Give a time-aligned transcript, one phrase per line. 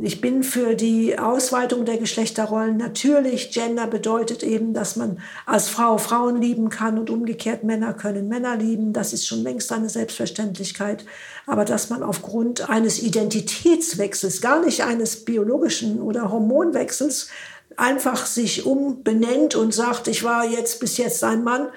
[0.00, 2.76] Ich bin für die Ausweitung der Geschlechterrollen.
[2.76, 8.28] Natürlich, Gender bedeutet eben, dass man als Frau Frauen lieben kann und umgekehrt Männer können
[8.28, 8.92] Männer lieben.
[8.92, 11.04] Das ist schon längst eine Selbstverständlichkeit.
[11.46, 17.28] Aber dass man aufgrund eines Identitätswechsels, gar nicht eines biologischen oder Hormonwechsels,
[17.76, 21.70] einfach sich umbenennt und sagt, ich war jetzt bis jetzt ein Mann,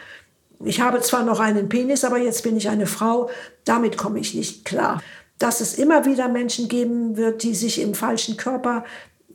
[0.63, 3.31] ich habe zwar noch einen Penis, aber jetzt bin ich eine Frau,
[3.65, 5.01] damit komme ich nicht klar.
[5.41, 8.85] Dass es immer wieder Menschen geben wird, die sich im falschen Körper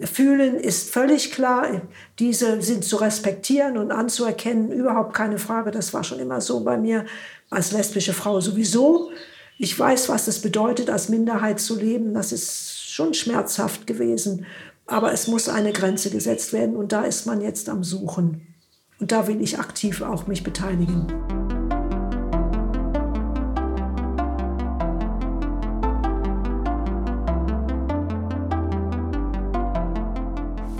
[0.00, 1.82] fühlen, ist völlig klar.
[2.20, 5.72] Diese sind zu respektieren und anzuerkennen, überhaupt keine Frage.
[5.72, 7.06] Das war schon immer so bei mir
[7.50, 9.10] als lesbische Frau sowieso.
[9.58, 12.14] Ich weiß, was es bedeutet, als Minderheit zu leben.
[12.14, 14.46] Das ist schon schmerzhaft gewesen.
[14.86, 18.54] Aber es muss eine Grenze gesetzt werden und da ist man jetzt am Suchen.
[19.00, 21.55] Und da will ich aktiv auch mich beteiligen.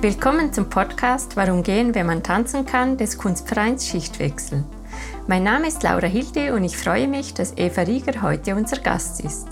[0.07, 4.63] Willkommen zum Podcast Warum gehen, wenn man tanzen kann des Kunstvereins Schichtwechsel.
[5.27, 9.25] Mein Name ist Laura Hilde und ich freue mich, dass Eva Rieger heute unser Gast
[9.25, 9.49] ist.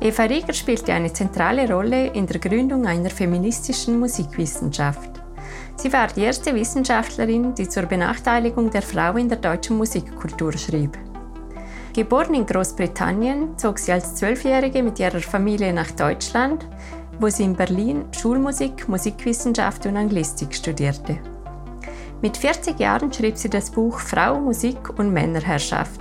[0.00, 5.10] Eva Rieger spielte eine zentrale Rolle in der Gründung einer feministischen Musikwissenschaft.
[5.74, 10.96] Sie war die erste Wissenschaftlerin, die zur Benachteiligung der Frau in der deutschen Musikkultur schrieb.
[11.92, 16.64] Geboren in Großbritannien, zog sie als Zwölfjährige mit ihrer Familie nach Deutschland,
[17.18, 21.18] wo sie in Berlin Schulmusik, Musikwissenschaft und Anglistik studierte.
[22.20, 26.00] Mit 40 Jahren schrieb sie das Buch Frau, Musik und Männerherrschaft,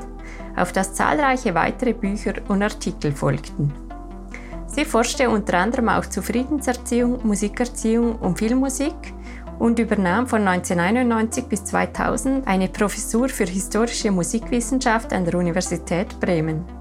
[0.55, 3.71] auf das zahlreiche weitere Bücher und Artikel folgten.
[4.67, 9.13] Sie forschte unter anderem auch zu Friedenserziehung, Musikerziehung und Filmmusik
[9.59, 16.77] und übernahm von 1991 bis 2000 eine Professur für historische Musikwissenschaft an der Universität Bremen.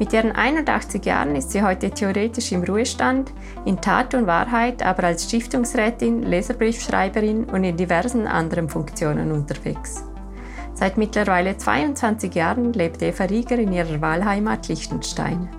[0.00, 3.34] Mit ihren 81 Jahren ist sie heute theoretisch im Ruhestand,
[3.66, 10.02] in Tat und Wahrheit aber als Stiftungsrätin, Leserbriefschreiberin und in diversen anderen Funktionen unterwegs.
[10.72, 15.50] Seit mittlerweile 22 Jahren lebt Eva Rieger in ihrer Wahlheimat Liechtenstein.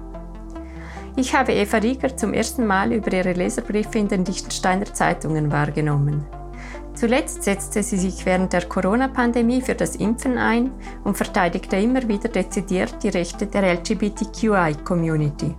[1.15, 6.25] Ich habe Eva Rieger zum ersten Mal über ihre Leserbriefe in den Liechtensteiner Zeitungen wahrgenommen.
[7.01, 10.69] Zuletzt setzte sie sich während der Corona-Pandemie für das Impfen ein
[11.03, 15.55] und verteidigte immer wieder dezidiert die Rechte der LGBTQI-Community.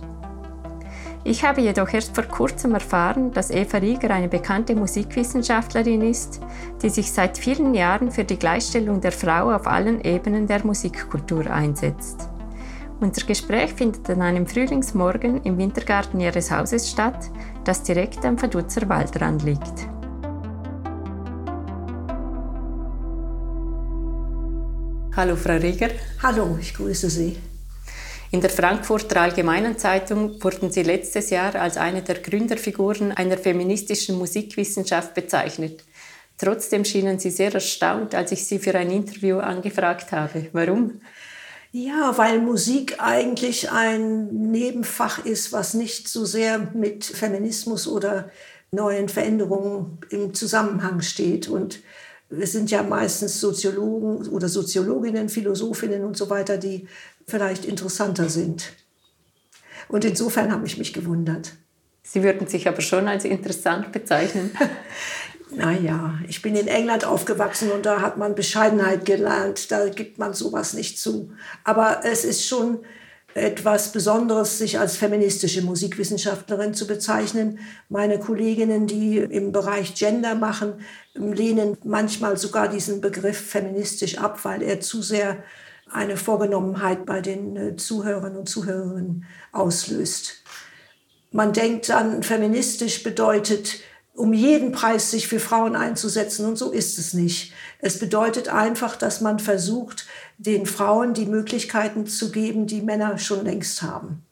[1.25, 6.39] Ich habe jedoch erst vor kurzem erfahren, dass Eva Rieger eine bekannte Musikwissenschaftlerin ist,
[6.81, 11.51] die sich seit vielen Jahren für die Gleichstellung der Frau auf allen Ebenen der Musikkultur
[11.51, 12.29] einsetzt.
[13.01, 17.29] Unser Gespräch findet an einem Frühlingsmorgen im Wintergarten ihres Hauses statt,
[17.65, 19.92] das direkt am Vaduz Waldrand liegt.
[25.15, 25.91] Hallo, Frau Rieger.
[26.23, 27.37] Hallo, ich grüße Sie.
[28.31, 34.17] In der Frankfurter Allgemeinen Zeitung wurden Sie letztes Jahr als eine der Gründerfiguren einer feministischen
[34.17, 35.83] Musikwissenschaft bezeichnet.
[36.39, 40.47] Trotzdem schienen Sie sehr erstaunt, als ich Sie für ein Interview angefragt habe.
[40.51, 41.01] Warum?
[41.71, 48.31] Ja, weil Musik eigentlich ein Nebenfach ist, was nicht so sehr mit Feminismus oder
[48.71, 51.47] neuen Veränderungen im Zusammenhang steht.
[51.49, 51.81] Und
[52.39, 56.87] es sind ja meistens Soziologen oder Soziologinnen, Philosophinnen und so weiter, die
[57.27, 58.73] vielleicht interessanter sind.
[59.87, 61.53] Und insofern habe ich mich gewundert.
[62.03, 64.51] Sie würden sich aber schon als interessant bezeichnen.
[65.51, 69.71] naja, ich bin in England aufgewachsen und da hat man Bescheidenheit gelernt.
[69.71, 71.31] Da gibt man sowas nicht zu.
[71.63, 72.79] Aber es ist schon
[73.35, 77.59] etwas Besonderes, sich als feministische Musikwissenschaftlerin zu bezeichnen.
[77.89, 80.73] Meine Kolleginnen, die im Bereich Gender machen,
[81.13, 85.43] lehnen manchmal sogar diesen Begriff feministisch ab, weil er zu sehr
[85.91, 90.43] eine Vorgenommenheit bei den äh, Zuhörern und Zuhörerinnen auslöst.
[91.31, 93.79] Man denkt dann, feministisch bedeutet,
[94.15, 97.53] um jeden Preis sich für Frauen einzusetzen und so ist es nicht.
[97.85, 100.07] Es bedeutet einfach, dass man versucht,
[100.37, 104.23] den Frauen die Möglichkeiten zu geben, die Männer schon längst haben.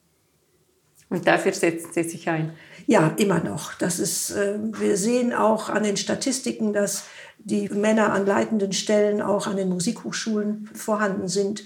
[1.10, 2.54] Und dafür setzen Sie sich ein?
[2.88, 3.74] Ja, immer noch.
[3.74, 7.04] Das ist, äh, wir sehen auch an den Statistiken, dass
[7.40, 11.66] die Männer an leitenden Stellen auch an den Musikhochschulen vorhanden sind.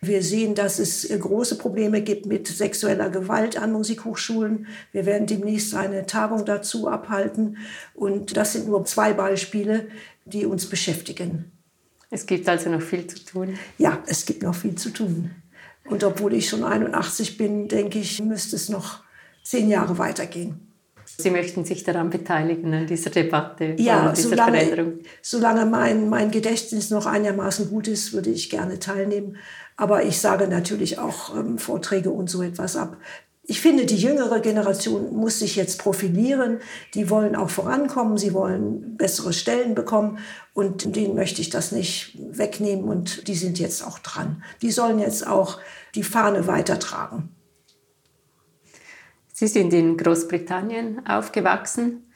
[0.00, 4.68] Wir sehen, dass es äh, große Probleme gibt mit sexueller Gewalt an Musikhochschulen.
[4.92, 7.56] Wir werden demnächst eine Tagung dazu abhalten.
[7.94, 9.88] Und das sind nur zwei Beispiele,
[10.24, 11.52] die uns beschäftigen.
[12.10, 13.58] Es gibt also noch viel zu tun.
[13.78, 15.30] Ja, es gibt noch viel zu tun.
[15.84, 19.02] Und obwohl ich schon 81 bin, denke ich, müsste es noch
[19.42, 20.72] zehn Jahre weitergehen.
[21.18, 24.92] Sie möchten sich daran beteiligen, an dieser Debatte, ja, dieser solange, Veränderung?
[25.22, 29.36] Solange mein, mein Gedächtnis noch einigermaßen gut ist, würde ich gerne teilnehmen.
[29.76, 32.96] Aber ich sage natürlich auch ähm, Vorträge und so etwas ab.
[33.46, 36.60] Ich finde, die jüngere Generation muss sich jetzt profilieren.
[36.94, 40.18] Die wollen auch vorankommen, sie wollen bessere Stellen bekommen.
[40.54, 42.84] Und denen möchte ich das nicht wegnehmen.
[42.84, 44.42] Und die sind jetzt auch dran.
[44.62, 45.58] Die sollen jetzt auch
[45.94, 47.28] die Fahne weitertragen.
[49.34, 52.06] Sie sind in Großbritannien aufgewachsen.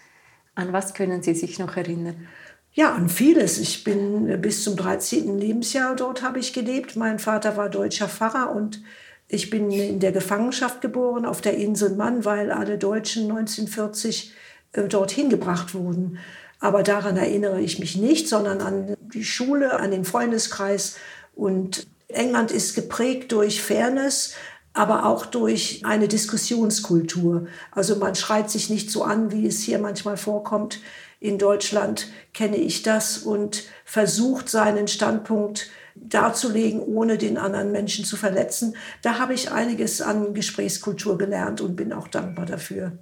[0.55, 2.27] An was können Sie sich noch erinnern?
[2.73, 3.59] Ja, an vieles.
[3.59, 5.39] Ich bin bis zum 13.
[5.39, 6.97] Lebensjahr dort habe ich gelebt.
[6.97, 8.83] Mein Vater war deutscher Pfarrer und
[9.29, 14.33] ich bin in der Gefangenschaft geboren auf der Insel Mann, weil alle Deutschen 1940
[14.73, 16.19] äh, dorthin gebracht wurden.
[16.61, 20.97] Aber daran erinnere ich mich nicht, sondern an die Schule, an den Freundeskreis.
[21.35, 24.35] Und England ist geprägt durch Fairness,
[24.73, 27.47] aber auch durch eine Diskussionskultur.
[27.71, 30.81] Also man schreit sich nicht so an, wie es hier manchmal vorkommt.
[31.21, 35.69] In Deutschland kenne ich das und versucht seinen Standpunkt
[36.03, 38.77] darzulegen, ohne den anderen Menschen zu verletzen.
[39.03, 42.93] Da habe ich einiges an Gesprächskultur gelernt und bin auch dankbar dafür.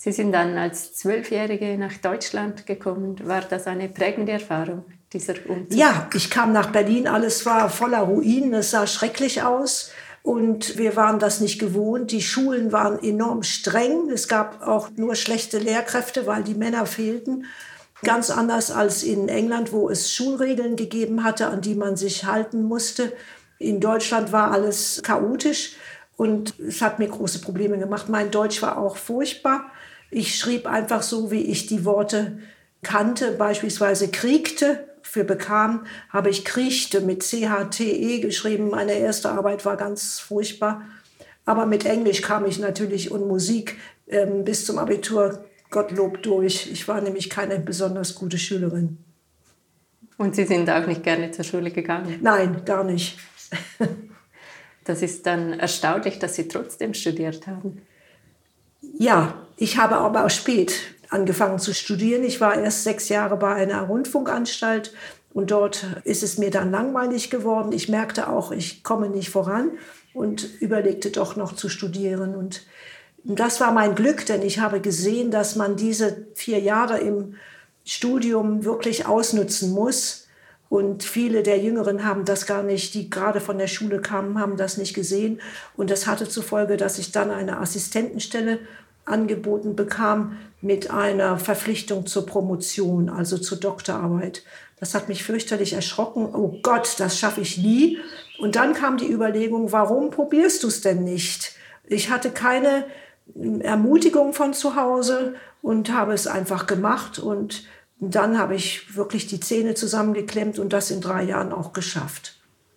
[0.00, 3.16] Sie sind dann als Zwölfjährige nach Deutschland gekommen.
[3.24, 5.76] War das eine prägende Erfahrung, dieser Umzug?
[5.76, 9.90] Ja, ich kam nach Berlin, alles war voller Ruinen, es sah schrecklich aus.
[10.22, 12.12] Und wir waren das nicht gewohnt.
[12.12, 14.10] Die Schulen waren enorm streng.
[14.10, 17.46] Es gab auch nur schlechte Lehrkräfte, weil die Männer fehlten.
[18.04, 22.62] Ganz anders als in England, wo es Schulregeln gegeben hatte, an die man sich halten
[22.62, 23.12] musste.
[23.58, 25.76] In Deutschland war alles chaotisch
[26.16, 28.08] und es hat mir große Probleme gemacht.
[28.08, 29.70] Mein Deutsch war auch furchtbar.
[30.10, 32.38] Ich schrieb einfach so, wie ich die Worte
[32.82, 38.70] kannte, beispielsweise kriegte für bekam, habe ich kriechte mit C-H-T-E geschrieben.
[38.70, 40.82] Meine erste Arbeit war ganz furchtbar.
[41.44, 46.70] Aber mit Englisch kam ich natürlich und Musik ähm, bis zum Abitur Gottlob durch.
[46.70, 48.98] Ich war nämlich keine besonders gute Schülerin.
[50.16, 52.18] Und Sie sind auch nicht gerne zur Schule gegangen?
[52.22, 53.18] Nein, gar nicht.
[54.84, 57.82] das ist dann erstaunlich, dass Sie trotzdem studiert haben.
[58.80, 60.74] Ja, ich habe aber auch spät
[61.10, 62.24] angefangen zu studieren.
[62.24, 64.92] Ich war erst sechs Jahre bei einer Rundfunkanstalt
[65.32, 67.72] und dort ist es mir dann langweilig geworden.
[67.72, 69.70] Ich merkte auch, ich komme nicht voran
[70.12, 72.34] und überlegte doch noch zu studieren.
[72.34, 72.66] Und
[73.24, 77.34] das war mein Glück, denn ich habe gesehen, dass man diese vier Jahre im
[77.84, 80.26] Studium wirklich ausnutzen muss.
[80.68, 84.58] Und viele der Jüngeren haben das gar nicht, die gerade von der Schule kamen, haben
[84.58, 85.40] das nicht gesehen.
[85.76, 88.58] Und das hatte zur Folge, dass ich dann eine Assistentenstelle
[89.06, 94.42] angeboten bekam mit einer Verpflichtung zur Promotion, also zur Doktorarbeit.
[94.80, 96.26] Das hat mich fürchterlich erschrocken.
[96.34, 97.98] Oh Gott, das schaffe ich nie.
[98.38, 101.52] Und dann kam die Überlegung, warum probierst du es denn nicht?
[101.86, 102.84] Ich hatte keine
[103.60, 107.18] Ermutigung von zu Hause und habe es einfach gemacht.
[107.18, 107.64] Und
[108.00, 112.36] dann habe ich wirklich die Zähne zusammengeklemmt und das in drei Jahren auch geschafft.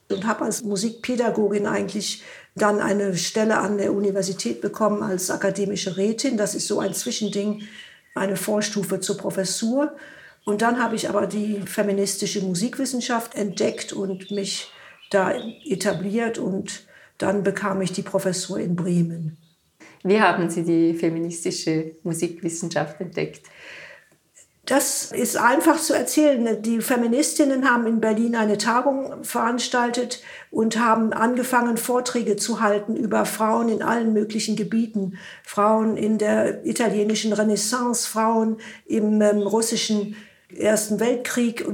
[0.09, 2.23] Und habe als Musikpädagogin eigentlich
[2.55, 6.37] dann eine Stelle an der Universität bekommen als akademische Rätin.
[6.37, 7.63] Das ist so ein Zwischending,
[8.13, 9.95] eine Vorstufe zur Professur.
[10.43, 14.71] Und dann habe ich aber die feministische Musikwissenschaft entdeckt und mich
[15.11, 15.33] da
[15.65, 16.87] etabliert und
[17.17, 19.37] dann bekam ich die Professur in Bremen.
[20.03, 23.41] Wie haben Sie die feministische Musikwissenschaft entdeckt?
[24.65, 26.61] Das ist einfach zu erzählen.
[26.61, 30.21] Die Feministinnen haben in Berlin eine Tagung veranstaltet
[30.51, 35.17] und haben angefangen, Vorträge zu halten über Frauen in allen möglichen Gebieten.
[35.43, 40.15] Frauen in der italienischen Renaissance, Frauen im ähm, russischen
[40.55, 41.65] Ersten Weltkrieg,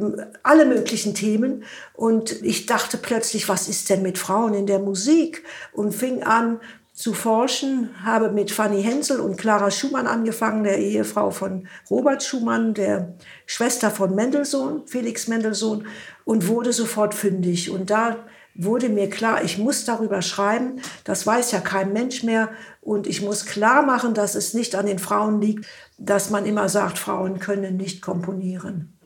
[0.43, 1.65] alle möglichen Themen.
[1.93, 5.43] Und ich dachte plötzlich, was ist denn mit Frauen in der Musik?
[5.73, 6.59] Und fing an,
[6.97, 12.73] zu forschen, habe mit Fanny Hensel und Clara Schumann angefangen, der Ehefrau von Robert Schumann,
[12.73, 13.13] der
[13.45, 15.85] Schwester von Mendelssohn, Felix Mendelssohn,
[16.25, 17.69] und wurde sofort fündig.
[17.69, 18.25] Und da
[18.55, 22.49] wurde mir klar, ich muss darüber schreiben, das weiß ja kein Mensch mehr,
[22.81, 25.67] und ich muss klar machen, dass es nicht an den Frauen liegt,
[25.99, 28.96] dass man immer sagt, Frauen können nicht komponieren.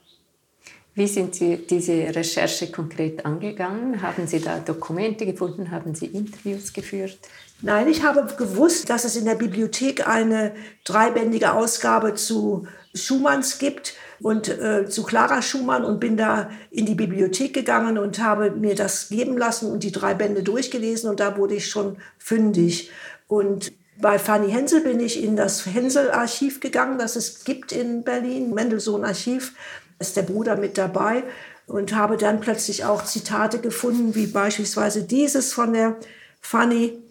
[0.94, 4.02] Wie sind Sie diese Recherche konkret angegangen?
[4.02, 5.72] Haben Sie da Dokumente gefunden?
[5.72, 7.18] Haben Sie Interviews geführt?
[7.62, 13.94] Nein, ich habe gewusst, dass es in der Bibliothek eine dreibändige Ausgabe zu Schumanns gibt
[14.22, 18.76] und äh, zu Clara Schumann und bin da in die Bibliothek gegangen und habe mir
[18.76, 22.92] das geben lassen und die drei Bände durchgelesen und da wurde ich schon fündig.
[23.28, 23.72] Und
[24.02, 29.54] bei Fanny Hensel bin ich in das Hensel-Archiv gegangen, das es gibt in Berlin, Mendelssohn-Archiv
[30.02, 31.24] ist der Bruder mit dabei
[31.68, 35.96] und habe dann plötzlich auch Zitate gefunden, wie beispielsweise dieses von der
[36.42, 37.02] Fanny.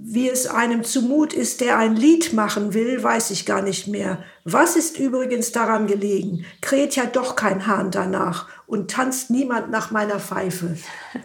[0.00, 4.22] Wie es einem zumut ist, der ein Lied machen will, weiß ich gar nicht mehr.
[4.44, 6.46] Was ist übrigens daran gelegen?
[6.60, 10.76] Kräht ja doch kein Hahn danach und tanzt niemand nach meiner Pfeife.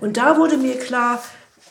[0.01, 1.21] Und da wurde mir klar,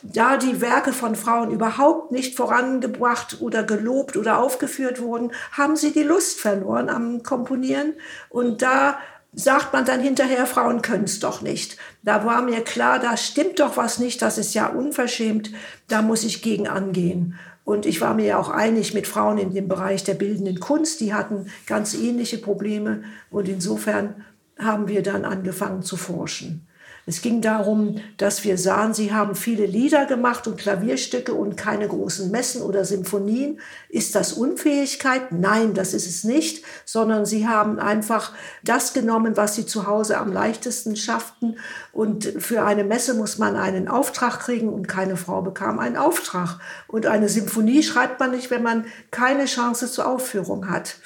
[0.05, 5.93] da die Werke von Frauen überhaupt nicht vorangebracht oder gelobt oder aufgeführt wurden, haben sie
[5.93, 7.95] die Lust verloren am Komponieren.
[8.29, 8.99] Und da
[9.33, 11.79] sagt man dann hinterher, Frauen können es doch nicht.
[12.03, 15.51] Da war mir klar, da stimmt doch was nicht, das ist ja unverschämt,
[15.89, 17.39] da muss ich gegen angehen.
[17.65, 21.01] Und ich war mir ja auch einig mit Frauen in dem Bereich der bildenden Kunst,
[21.01, 24.25] die hatten ganz ähnliche Probleme und insofern
[24.59, 26.67] haben wir dann angefangen zu forschen.
[27.05, 31.89] Es ging darum, dass wir sahen, sie haben viele Lieder gemacht und Klavierstücke und keine
[31.89, 33.59] großen Messen oder Symphonien.
[33.89, 35.33] Ist das Unfähigkeit?
[35.33, 38.33] Nein, das ist es nicht, sondern sie haben einfach
[38.63, 41.59] das genommen, was sie zu Hause am leichtesten schafften.
[41.93, 46.61] Und für eine Messe muss man einen Auftrag kriegen und keine Frau bekam einen Auftrag.
[46.87, 50.97] Und eine Symphonie schreibt man nicht, wenn man keine Chance zur Aufführung hat.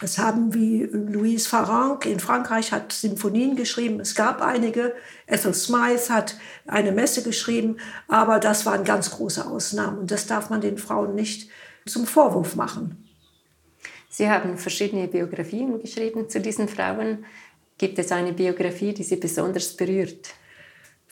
[0.00, 4.00] Es haben wie Louise Farranc in Frankreich hat Symphonien geschrieben.
[4.00, 4.94] Es gab einige.
[5.26, 7.76] Ethel Smythe hat eine Messe geschrieben.
[8.08, 9.98] Aber das waren ganz große Ausnahmen.
[9.98, 11.50] Und das darf man den Frauen nicht
[11.86, 13.08] zum Vorwurf machen.
[14.08, 17.24] Sie haben verschiedene Biografien geschrieben zu diesen Frauen.
[17.78, 20.34] Gibt es eine Biografie, die Sie besonders berührt?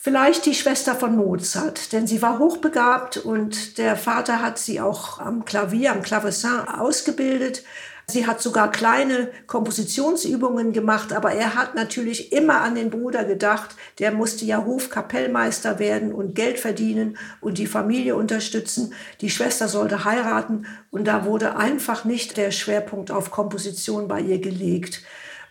[0.03, 5.19] Vielleicht die Schwester von Mozart, denn sie war hochbegabt und der Vater hat sie auch
[5.19, 7.65] am Klavier, am Clavecin ausgebildet.
[8.11, 13.77] Sie hat sogar kleine Kompositionsübungen gemacht, aber er hat natürlich immer an den Bruder gedacht.
[13.99, 18.93] Der musste ja Hofkapellmeister werden und Geld verdienen und die Familie unterstützen.
[19.21, 24.41] Die Schwester sollte heiraten und da wurde einfach nicht der Schwerpunkt auf Komposition bei ihr
[24.41, 25.03] gelegt.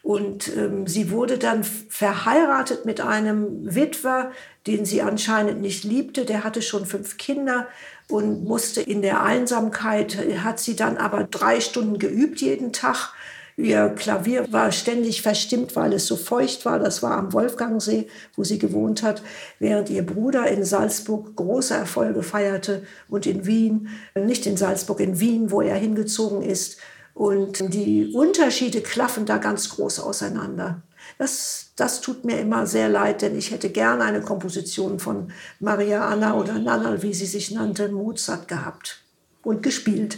[0.02, 4.32] Und ähm, sie wurde dann verheiratet mit einem Witwer,
[4.66, 6.26] den sie anscheinend nicht liebte.
[6.26, 7.68] Der hatte schon fünf Kinder
[8.08, 13.14] und musste in der Einsamkeit, hat sie dann aber drei Stunden geübt jeden Tag.
[13.60, 16.80] Ihr Klavier war ständig verstimmt, weil es so feucht war.
[16.80, 19.22] Das war am Wolfgangsee, wo sie gewohnt hat,
[19.60, 25.20] während ihr Bruder in Salzburg große Erfolge feierte und in Wien, nicht in Salzburg, in
[25.20, 26.78] Wien, wo er hingezogen ist.
[27.20, 30.84] Und die Unterschiede klaffen da ganz groß auseinander.
[31.18, 36.08] Das, das tut mir immer sehr leid, denn ich hätte gerne eine Komposition von Maria
[36.08, 39.04] Anna oder Nannal, wie sie sich nannte, Mozart gehabt
[39.44, 40.18] und gespielt.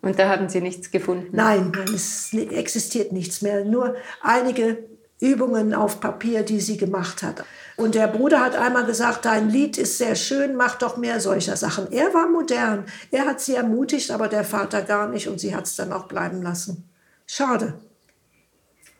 [0.00, 1.28] Und da haben Sie nichts gefunden?
[1.30, 3.64] Nein, es existiert nichts mehr.
[3.64, 4.82] Nur einige
[5.20, 7.44] Übungen auf Papier, die sie gemacht hat.
[7.76, 11.56] Und der Bruder hat einmal gesagt, dein Lied ist sehr schön, mach doch mehr solcher
[11.56, 11.90] Sachen.
[11.90, 12.84] Er war modern.
[13.10, 16.06] Er hat sie ermutigt, aber der Vater gar nicht und sie hat es dann auch
[16.06, 16.88] bleiben lassen.
[17.26, 17.74] Schade.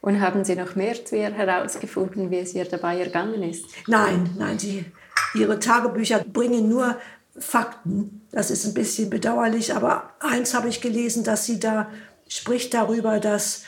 [0.00, 3.66] Und haben Sie noch mehr zu ihr herausgefunden, wie es ihr dabei ergangen ist?
[3.86, 4.84] Nein, nein, sie,
[5.32, 6.96] ihre Tagebücher bringen nur
[7.38, 8.26] Fakten.
[8.32, 11.88] Das ist ein bisschen bedauerlich, aber eins habe ich gelesen, dass sie da
[12.28, 13.62] spricht darüber, dass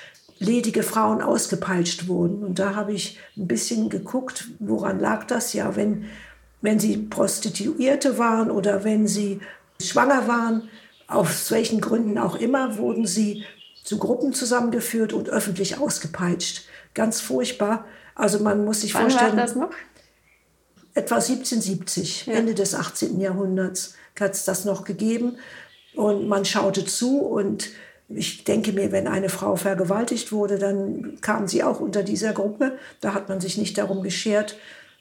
[0.44, 2.44] ledige Frauen ausgepeitscht wurden.
[2.44, 5.52] Und da habe ich ein bisschen geguckt, woran lag das?
[5.52, 6.06] Ja, wenn,
[6.60, 9.40] wenn sie Prostituierte waren oder wenn sie
[9.80, 10.68] schwanger waren,
[11.06, 13.44] aus welchen Gründen auch immer, wurden sie
[13.82, 16.64] zu Gruppen zusammengeführt und öffentlich ausgepeitscht.
[16.94, 17.84] Ganz furchtbar.
[18.14, 19.36] Also man muss sich Wann vorstellen.
[19.36, 19.70] War das noch?
[20.94, 22.34] Etwa 1770, ja.
[22.34, 23.20] Ende des 18.
[23.20, 25.36] Jahrhunderts hat es das noch gegeben.
[25.96, 27.70] Und man schaute zu und
[28.08, 32.78] ich denke mir, wenn eine Frau vergewaltigt wurde, dann kam sie auch unter dieser Gruppe.
[33.00, 34.56] Da hat man sich nicht darum geschert.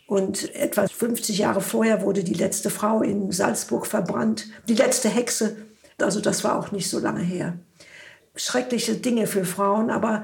[0.08, 5.56] Und etwa 50 Jahre vorher wurde die letzte Frau in Salzburg verbrannt, die letzte Hexe.
[6.00, 7.58] Also das war auch nicht so lange her
[8.36, 10.24] schreckliche Dinge für Frauen, aber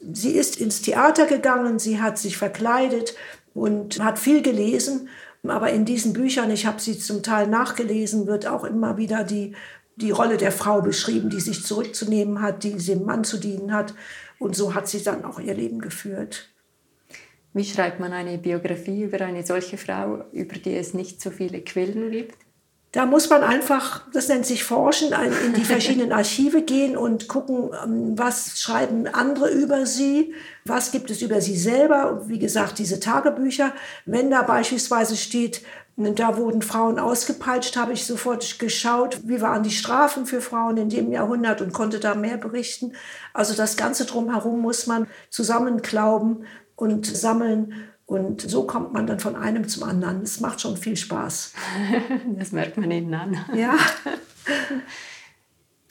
[0.00, 3.14] sie ist ins Theater gegangen, sie hat sich verkleidet
[3.54, 5.08] und hat viel gelesen.
[5.46, 9.54] Aber in diesen Büchern, ich habe sie zum Teil nachgelesen, wird auch immer wieder die,
[9.96, 13.94] die Rolle der Frau beschrieben, die sich zurückzunehmen hat, die dem Mann zu dienen hat.
[14.38, 16.50] Und so hat sie dann auch ihr Leben geführt.
[17.54, 21.62] Wie schreibt man eine Biografie über eine solche Frau, über die es nicht so viele
[21.62, 22.36] Quellen gibt?
[22.92, 25.12] Da muss man einfach, das nennt sich Forschen,
[25.46, 30.34] in die verschiedenen Archive gehen und gucken, ähm, was schreiben andere über sie,
[30.64, 32.22] was gibt es über sie selber.
[32.26, 33.72] Wie gesagt, diese Tagebücher.
[34.04, 35.62] Wenn da beispielsweise steht,
[35.96, 40.90] da wurden Frauen ausgepeitscht, habe ich sofort geschaut, wie waren die Strafen für Frauen in
[40.90, 42.92] dem Jahrhundert und konnte da mehr berichten.
[43.32, 46.44] Also das Ganze drumherum muss man zusammenklauben
[46.76, 50.22] und sammeln und so kommt man dann von einem zum anderen.
[50.22, 51.54] Es macht schon viel Spaß.
[52.38, 53.38] Das merkt man Ihnen an.
[53.54, 53.76] Ja.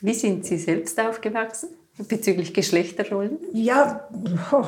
[0.00, 3.38] Wie sind Sie selbst aufgewachsen bezüglich Geschlechterrollen?
[3.52, 4.08] Ja,
[4.52, 4.66] oh,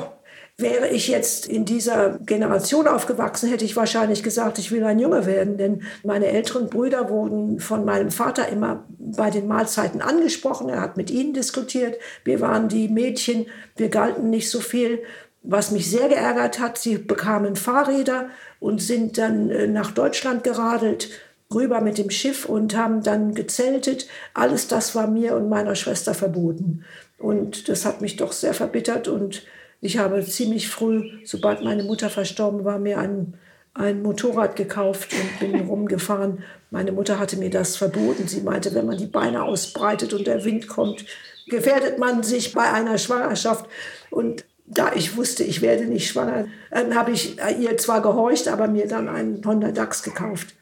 [0.59, 5.25] wäre ich jetzt in dieser Generation aufgewachsen, hätte ich wahrscheinlich gesagt, ich will ein Junge
[5.25, 5.57] werden.
[5.57, 10.69] Denn meine älteren Brüder wurden von meinem Vater immer bei den Mahlzeiten angesprochen.
[10.69, 11.97] Er hat mit ihnen diskutiert.
[12.25, 13.45] Wir waren die Mädchen,
[13.77, 15.01] wir galten nicht so viel.
[15.41, 21.09] Was mich sehr geärgert hat, sie bekamen Fahrräder und sind dann äh, nach Deutschland geradelt.
[21.51, 24.07] rüber mit dem Schiff und haben dann gezeltet.
[24.33, 26.83] Alles das war mir und meiner Schwester verboten.
[27.17, 29.43] Und das hat mich doch sehr verbittert und
[29.81, 33.35] ich habe ziemlich früh, sobald meine Mutter verstorben war, mir ein,
[33.73, 36.43] ein Motorrad gekauft und bin rumgefahren.
[36.69, 38.27] Meine Mutter hatte mir das verboten.
[38.27, 41.05] Sie meinte, wenn man die Beine ausbreitet und der Wind kommt,
[41.47, 43.67] gefährdet man sich bei einer Schwangerschaft.
[44.11, 48.67] Und da ich wusste, ich werde nicht schwanger, dann habe ich ihr zwar gehorcht, aber
[48.67, 50.55] mir dann einen Honda DAX gekauft.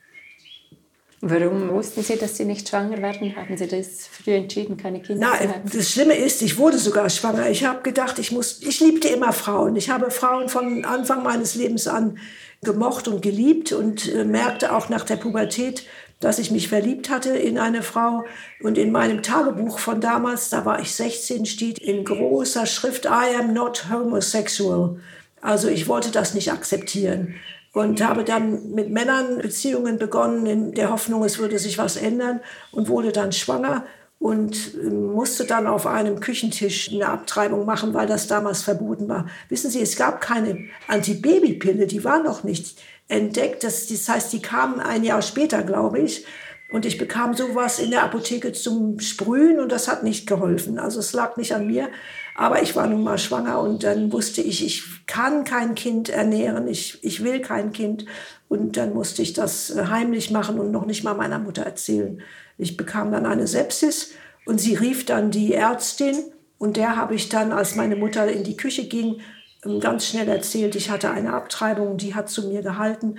[1.22, 3.36] Warum wussten Sie, dass Sie nicht schwanger werden?
[3.36, 5.62] Haben Sie das früh entschieden, keine Kinder Na, zu haben?
[5.74, 7.50] Das Schlimme ist, ich wurde sogar schwanger.
[7.50, 9.76] Ich habe gedacht, ich muss, ich liebte immer Frauen.
[9.76, 12.20] Ich habe Frauen von Anfang meines Lebens an
[12.64, 15.84] gemocht und geliebt und äh, merkte auch nach der Pubertät,
[16.20, 18.26] dass ich mich verliebt hatte in eine Frau.
[18.62, 23.36] Und in meinem Tagebuch von damals, da war ich 16, steht in großer Schrift, I
[23.40, 25.00] am not homosexual.
[25.42, 27.36] Also ich wollte das nicht akzeptieren.
[27.74, 32.40] Und habe dann mit Männern Beziehungen begonnen, in der Hoffnung, es würde sich was ändern.
[32.72, 33.84] Und wurde dann schwanger
[34.20, 39.28] und ähm, musste dann auf einem Küchentisch eine Abtreibung machen, weil das damals verboten war.
[39.50, 43.64] Wissen Sie, es gab keine Antibabypille, die war noch nicht entdeckt.
[43.64, 46.26] Das, das heißt, die kamen ein Jahr später, glaube ich.
[46.70, 50.80] Und ich bekam sowas in der Apotheke zum Sprühen und das hat nicht geholfen.
[50.80, 51.88] Also es lag nicht an mir,
[52.38, 56.68] aber ich war nun mal schwanger und dann wusste ich, ich kann kein Kind ernähren,
[56.68, 58.06] ich, ich will kein Kind.
[58.48, 62.22] Und dann musste ich das äh, heimlich machen und noch nicht mal meiner Mutter erzählen.
[62.60, 64.12] Ich bekam dann eine Sepsis
[64.46, 66.16] und sie rief dann die Ärztin
[66.60, 69.20] und der habe ich dann, als meine Mutter in die Küche ging,
[69.66, 73.16] ähm, ganz schnell erzählt, ich hatte eine Abtreibung, die hat zu mir gehalten.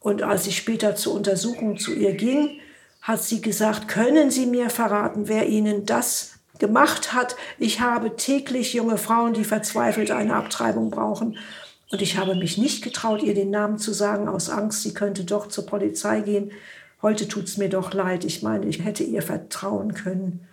[0.00, 2.58] Und als ich später zur Untersuchung zu ihr ging,
[3.02, 7.36] hat sie gesagt, können Sie mir verraten, wer Ihnen das gemacht hat?
[7.58, 11.38] Ich habe täglich junge Frauen, die verzweifelt eine Abtreibung brauchen.
[11.90, 15.24] Und ich habe mich nicht getraut, ihr den Namen zu sagen, aus Angst, sie könnte
[15.24, 16.52] doch zur Polizei gehen.
[17.00, 18.24] Heute tut es mir doch leid.
[18.24, 20.46] Ich meine, ich hätte ihr vertrauen können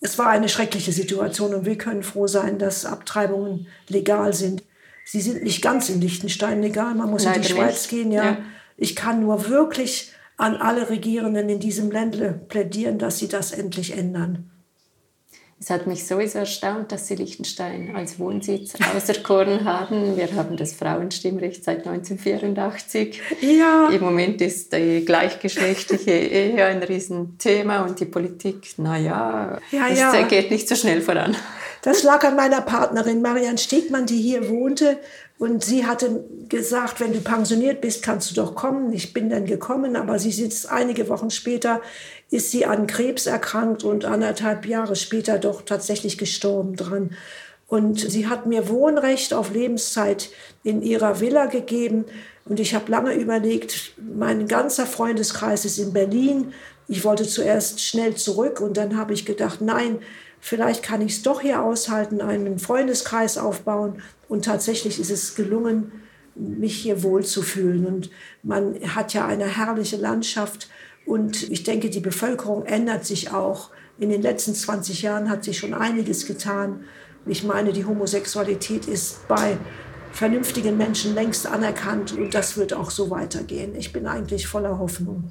[0.00, 4.62] es war eine schreckliche Situation und wir können froh sein, dass Abtreibungen legal sind.
[5.04, 7.90] Sie sind nicht ganz in Liechtenstein legal, man muss Leider in die Schweiz nicht.
[7.90, 8.12] gehen.
[8.12, 8.24] Ja.
[8.24, 8.38] ja.
[8.76, 13.96] Ich kann nur wirklich an alle Regierenden in diesem Ländle plädieren, dass sie das endlich
[13.96, 14.50] ändern.
[15.58, 20.14] Es hat mich sowieso erstaunt, dass Sie Liechtenstein als Wohnsitz auserkoren haben.
[20.14, 23.22] Wir haben das Frauenstimmrecht seit 1984.
[23.40, 23.88] Ja.
[23.88, 30.22] Im Moment ist die gleichgeschlechtliche Ehe ein Riesenthema und die Politik, naja, ja, ja.
[30.26, 31.34] geht nicht so schnell voran.
[31.80, 34.98] Das lag an meiner Partnerin Marianne Stegmann, die hier wohnte.
[35.38, 38.92] Und sie hatte gesagt, wenn du pensioniert bist, kannst du doch kommen.
[38.92, 41.82] Ich bin dann gekommen, aber sie sitzt einige Wochen später
[42.30, 47.10] ist sie an Krebs erkrankt und anderthalb Jahre später doch tatsächlich gestorben dran.
[47.68, 50.30] Und sie hat mir Wohnrecht auf Lebenszeit
[50.62, 52.04] in ihrer Villa gegeben.
[52.44, 56.52] Und ich habe lange überlegt, mein ganzer Freundeskreis ist in Berlin.
[56.88, 59.98] Ich wollte zuerst schnell zurück und dann habe ich gedacht, nein,
[60.46, 64.00] vielleicht kann ich es doch hier aushalten, einen Freundeskreis aufbauen.
[64.28, 65.90] Und tatsächlich ist es gelungen,
[66.36, 67.84] mich hier wohlzufühlen.
[67.84, 68.10] Und
[68.44, 70.68] man hat ja eine herrliche Landschaft
[71.04, 73.70] und ich denke, die Bevölkerung ändert sich auch.
[73.98, 76.84] In den letzten 20 Jahren hat sich schon einiges getan.
[77.26, 79.56] Ich meine, die Homosexualität ist bei
[80.12, 83.74] vernünftigen Menschen längst anerkannt und das wird auch so weitergehen.
[83.74, 85.24] Ich bin eigentlich voller Hoffnung.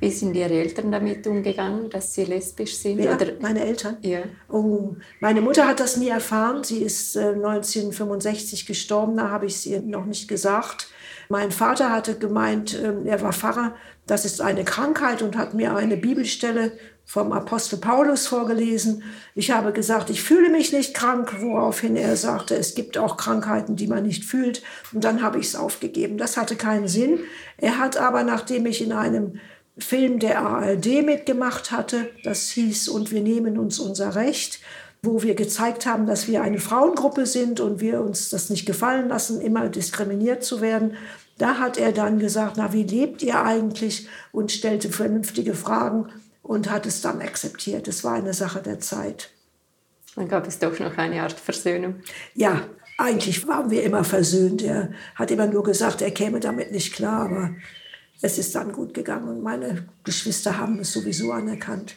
[0.00, 3.00] Wie sind Ihre Eltern damit umgegangen, dass Sie lesbisch sind?
[3.00, 3.26] Ja, Oder?
[3.40, 3.98] Meine Eltern?
[4.00, 4.20] Ja.
[4.48, 6.64] Oh, meine Mutter hat das nie erfahren.
[6.64, 10.88] Sie ist äh, 1965 gestorben, da habe ich es ihr noch nicht gesagt.
[11.28, 13.74] Mein Vater hatte gemeint, äh, er war Pfarrer,
[14.06, 16.72] das ist eine Krankheit und hat mir eine Bibelstelle
[17.04, 19.02] vom Apostel Paulus vorgelesen.
[19.34, 23.76] Ich habe gesagt, ich fühle mich nicht krank, woraufhin er sagte, es gibt auch Krankheiten,
[23.76, 24.62] die man nicht fühlt.
[24.92, 26.18] Und dann habe ich es aufgegeben.
[26.18, 27.18] Das hatte keinen Sinn.
[27.56, 29.40] Er hat aber, nachdem ich in einem
[29.78, 34.60] Film der ARD mitgemacht hatte, das hieß Und wir nehmen uns unser Recht,
[35.02, 39.08] wo wir gezeigt haben, dass wir eine Frauengruppe sind und wir uns das nicht gefallen
[39.08, 40.96] lassen, immer diskriminiert zu werden,
[41.38, 44.08] da hat er dann gesagt, na, wie lebt ihr eigentlich?
[44.30, 46.08] Und stellte vernünftige Fragen
[46.42, 47.88] und hat es dann akzeptiert.
[47.88, 49.30] Es war eine Sache der Zeit.
[50.16, 51.94] Dann gab es doch noch eine Art Versöhnung.
[52.34, 52.62] Ja,
[52.98, 54.60] eigentlich waren wir immer versöhnt.
[54.62, 57.50] Er hat immer nur gesagt, er käme damit nicht klar, aber
[58.22, 61.96] es ist dann gut gegangen und meine Geschwister haben es sowieso anerkannt.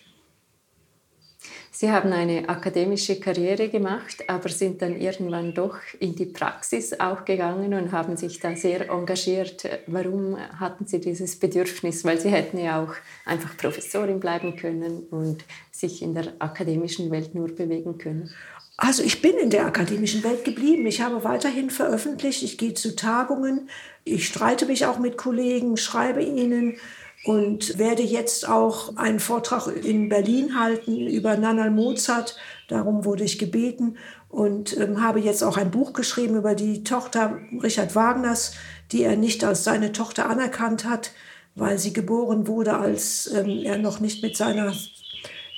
[1.76, 7.26] Sie haben eine akademische Karriere gemacht, aber sind dann irgendwann doch in die Praxis auch
[7.26, 9.68] gegangen und haben sich da sehr engagiert.
[9.88, 12.06] Warum hatten Sie dieses Bedürfnis?
[12.06, 12.94] Weil Sie hätten ja auch
[13.26, 18.30] einfach Professorin bleiben können und sich in der akademischen Welt nur bewegen können.
[18.78, 20.86] Also ich bin in der akademischen Welt geblieben.
[20.88, 22.42] Ich habe weiterhin veröffentlicht.
[22.42, 23.70] Ich gehe zu Tagungen.
[24.04, 26.78] Ich streite mich auch mit Kollegen, schreibe ihnen
[27.24, 32.36] und werde jetzt auch einen Vortrag in Berlin halten über Nanal Mozart.
[32.68, 37.40] Darum wurde ich gebeten und ähm, habe jetzt auch ein Buch geschrieben über die Tochter
[37.62, 38.56] Richard Wagners,
[38.92, 41.12] die er nicht als seine Tochter anerkannt hat,
[41.56, 44.74] weil sie geboren wurde, als ähm, er noch nicht mit seiner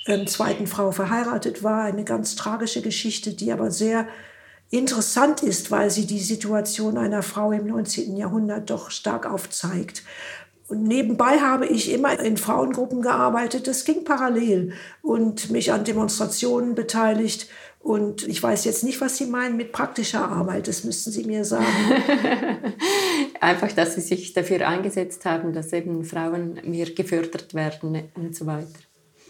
[0.06, 1.84] ähm, zweiten Frau verheiratet war.
[1.84, 4.06] Eine ganz tragische Geschichte, die aber sehr
[4.70, 8.16] interessant ist, weil sie die Situation einer Frau im 19.
[8.16, 10.02] Jahrhundert doch stark aufzeigt.
[10.68, 13.68] Und nebenbei habe ich immer in Frauengruppen gearbeitet.
[13.68, 17.48] Das ging parallel und mich an Demonstrationen beteiligt
[17.86, 20.66] und ich weiß jetzt nicht, was Sie meinen mit praktischer Arbeit.
[20.66, 21.64] Das müssten Sie mir sagen.
[23.40, 28.44] Einfach, dass Sie sich dafür eingesetzt haben, dass eben Frauen mehr gefördert werden und so
[28.44, 28.66] weiter.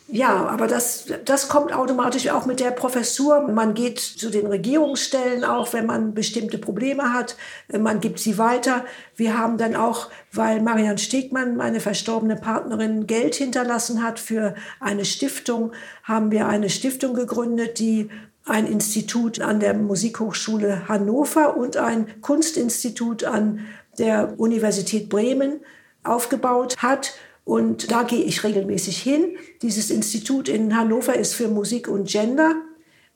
[0.09, 3.41] Ja, aber das, das kommt automatisch auch mit der Professur.
[3.41, 7.37] Man geht zu den Regierungsstellen auch, wenn man bestimmte Probleme hat.
[7.77, 8.85] Man gibt sie weiter.
[9.17, 15.05] Wir haben dann auch, weil Marianne Stegmann, meine verstorbene Partnerin, Geld hinterlassen hat für eine
[15.05, 15.73] Stiftung,
[16.05, 18.09] haben wir eine Stiftung gegründet, die
[18.45, 23.67] ein Institut an der Musikhochschule Hannover und ein Kunstinstitut an
[23.99, 25.61] der Universität Bremen
[26.05, 27.15] aufgebaut hat.
[27.47, 29.39] Und da gehe ich regelmäßig hin.
[29.63, 32.57] Dieses Institut in Hannover ist für Musik und Gender.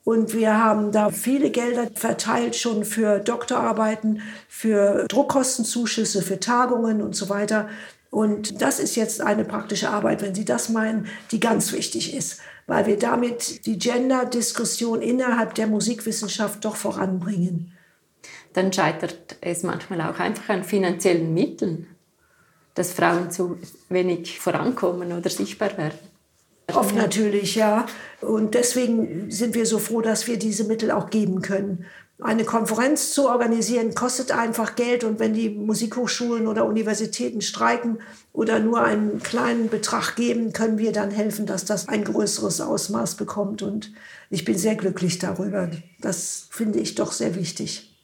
[0.04, 7.14] Und wir haben da viele Gelder verteilt schon für Doktorarbeiten, für Druckkostenzuschüsse, für Tagungen und
[7.14, 7.68] so weiter.
[8.08, 12.40] Und das ist jetzt eine praktische Arbeit, wenn Sie das meinen, die ganz wichtig ist
[12.70, 17.72] weil wir damit die Gender-Diskussion innerhalb der Musikwissenschaft doch voranbringen.
[18.52, 21.88] Dann scheitert es manchmal auch einfach an finanziellen Mitteln,
[22.74, 25.98] dass Frauen zu wenig vorankommen oder sichtbar werden.
[26.74, 27.86] Oft natürlich, ja.
[28.20, 31.84] Und deswegen sind wir so froh, dass wir diese Mittel auch geben können.
[32.22, 37.98] Eine Konferenz zu organisieren kostet einfach Geld und wenn die Musikhochschulen oder Universitäten streiken
[38.34, 43.14] oder nur einen kleinen Betrag geben, können wir dann helfen, dass das ein größeres Ausmaß
[43.14, 43.62] bekommt.
[43.62, 43.92] Und
[44.28, 45.70] ich bin sehr glücklich darüber.
[46.00, 47.96] Das finde ich doch sehr wichtig.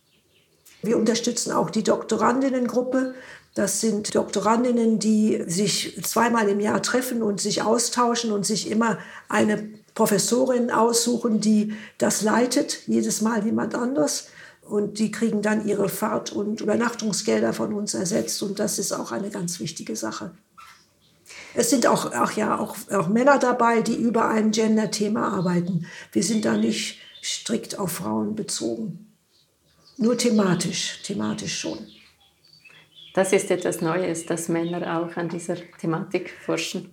[0.83, 3.15] Wir unterstützen auch die Doktorandinnengruppe.
[3.57, 8.99] Das sind Doktorandinnen, die sich zweimal im Jahr treffen und sich austauschen und sich immer
[9.31, 14.29] eine Professorin aussuchen, die das leitet, jedes Mal jemand anders.
[14.61, 18.43] Und die kriegen dann ihre Fahrt- und Übernachtungsgelder von uns ersetzt.
[18.43, 20.33] Und das ist auch eine ganz wichtige Sache.
[21.55, 25.87] Es sind auch, ach ja, auch, auch Männer dabei, die über ein Gender-Thema arbeiten.
[26.13, 29.15] Wir sind da nicht strikt auf Frauen bezogen.
[29.97, 31.79] Nur thematisch, thematisch schon.
[33.17, 36.91] Das ist etwas Neues, dass Männer auch an dieser Thematik forschen.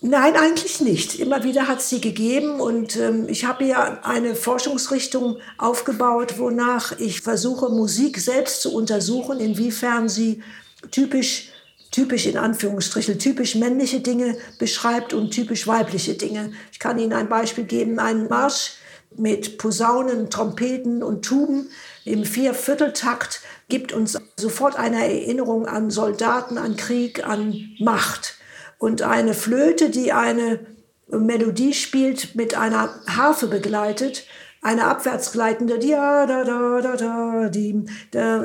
[0.00, 1.18] Nein, eigentlich nicht.
[1.18, 6.96] Immer wieder hat es sie gegeben und ähm, ich habe ja eine Forschungsrichtung aufgebaut, wonach
[7.00, 10.44] ich versuche, Musik selbst zu untersuchen, inwiefern sie
[10.92, 11.50] typisch,
[11.90, 16.52] typisch in Anführungsstrichen, typisch männliche Dinge beschreibt und typisch weibliche Dinge.
[16.70, 18.74] Ich kann Ihnen ein Beispiel geben, einen Marsch
[19.16, 21.68] mit Posaunen, Trompeten und Tuben
[22.04, 28.34] im Viervierteltakt gibt uns sofort eine Erinnerung an Soldaten, an Krieg, an Macht
[28.78, 30.60] und eine Flöte, die eine
[31.08, 34.26] Melodie spielt, mit einer Harfe begleitet,
[34.60, 37.84] eine abwärtsgleitende, da, da, da, da, da, die,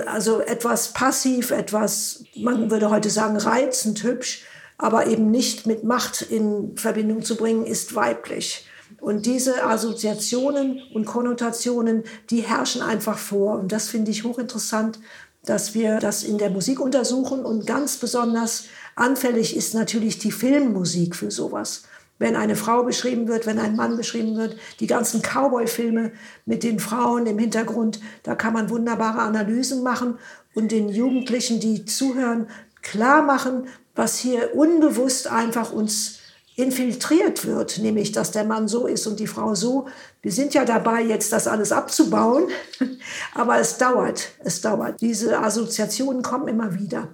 [0.06, 4.44] also etwas passiv, etwas, man würde heute sagen, reizend, hübsch,
[4.78, 8.67] aber eben nicht mit Macht in Verbindung zu bringen, ist weiblich.
[9.00, 13.60] Und diese Assoziationen und Konnotationen, die herrschen einfach vor.
[13.60, 15.00] Und das finde ich hochinteressant,
[15.46, 21.16] dass wir das in der Musik untersuchen und ganz besonders Anfällig ist natürlich die Filmmusik
[21.16, 21.84] für sowas.
[22.20, 26.12] Wenn eine Frau beschrieben wird, wenn ein Mann beschrieben wird, die ganzen Cowboy-Filme
[26.46, 30.18] mit den Frauen im Hintergrund, da kann man wunderbare Analysen machen
[30.56, 32.48] und den Jugendlichen, die zuhören,
[32.82, 36.17] klar machen, was hier unbewusst einfach uns
[36.58, 39.88] infiltriert wird, nämlich dass der Mann so ist und die Frau so.
[40.24, 42.48] Wir sind ja dabei, jetzt das alles abzubauen,
[43.36, 45.00] aber es dauert, es dauert.
[45.00, 47.10] Diese Assoziationen kommen immer wieder.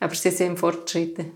[0.00, 1.26] Aber Sie sehen Fortschritte.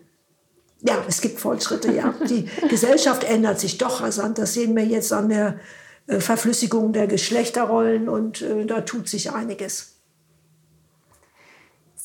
[0.80, 2.12] Ja, es gibt Fortschritte, ja.
[2.28, 4.38] Die Gesellschaft ändert sich doch rasant.
[4.38, 5.60] Das sehen wir jetzt an der
[6.08, 9.95] äh, Verflüssigung der Geschlechterrollen und äh, da tut sich einiges.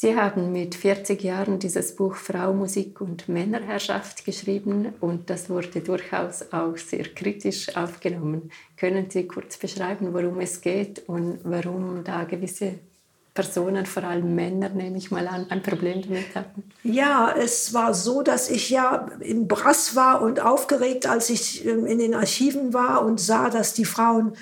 [0.01, 5.79] Sie haben mit 40 Jahren dieses Buch Frau, Musik und Männerherrschaft geschrieben und das wurde
[5.79, 8.49] durchaus auch sehr kritisch aufgenommen.
[8.77, 12.79] Können Sie kurz beschreiben, worum es geht und warum da gewisse
[13.35, 16.63] Personen, vor allem Männer, nehme ich mal an, ein Problem damit hatten?
[16.81, 21.85] Ja, es war so, dass ich ja im Brass war und aufgeregt, als ich ähm,
[21.85, 24.33] in den Archiven war und sah, dass die Frauen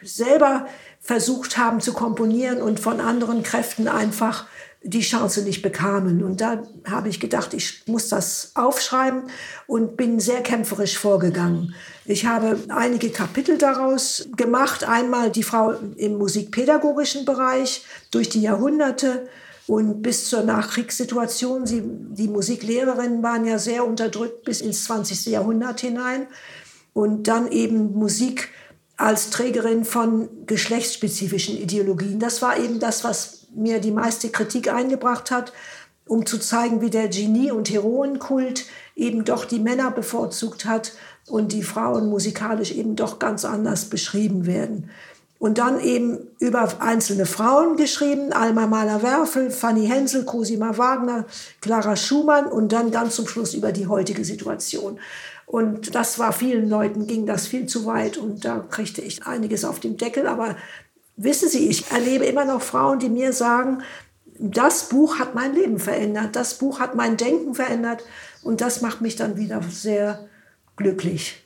[0.00, 0.66] selber
[1.00, 4.46] versucht haben zu komponieren und von anderen Kräften einfach
[4.84, 6.22] die Chance nicht bekamen.
[6.22, 9.24] Und da habe ich gedacht, ich muss das aufschreiben
[9.66, 11.74] und bin sehr kämpferisch vorgegangen.
[12.04, 14.84] Ich habe einige Kapitel daraus gemacht.
[14.84, 19.28] Einmal die Frau im musikpädagogischen Bereich durch die Jahrhunderte
[19.66, 21.66] und bis zur Nachkriegssituation.
[21.66, 25.26] Sie, die Musiklehrerinnen waren ja sehr unterdrückt bis ins 20.
[25.26, 26.26] Jahrhundert hinein.
[26.92, 28.50] Und dann eben Musik
[28.96, 32.18] als Trägerin von geschlechtsspezifischen Ideologien.
[32.18, 35.52] Das war eben das, was mir die meiste Kritik eingebracht hat,
[36.06, 40.92] um zu zeigen, wie der Genie- und Heroenkult eben doch die Männer bevorzugt hat
[41.26, 44.90] und die Frauen musikalisch eben doch ganz anders beschrieben werden.
[45.38, 51.26] Und dann eben über einzelne Frauen geschrieben, Alma Mahler-Werfel, Fanny Hensel, Cosima Wagner,
[51.60, 55.00] Clara Schumann und dann ganz zum Schluss über die heutige Situation.
[55.46, 59.64] Und das war vielen Leuten, ging das viel zu weit und da kriegte ich einiges
[59.64, 60.28] auf dem Deckel.
[60.28, 60.56] Aber
[61.22, 63.82] wissen Sie, ich erlebe immer noch Frauen, die mir sagen,
[64.38, 68.02] das Buch hat mein Leben verändert, das Buch hat mein Denken verändert
[68.42, 70.28] und das macht mich dann wieder sehr
[70.76, 71.42] glücklich.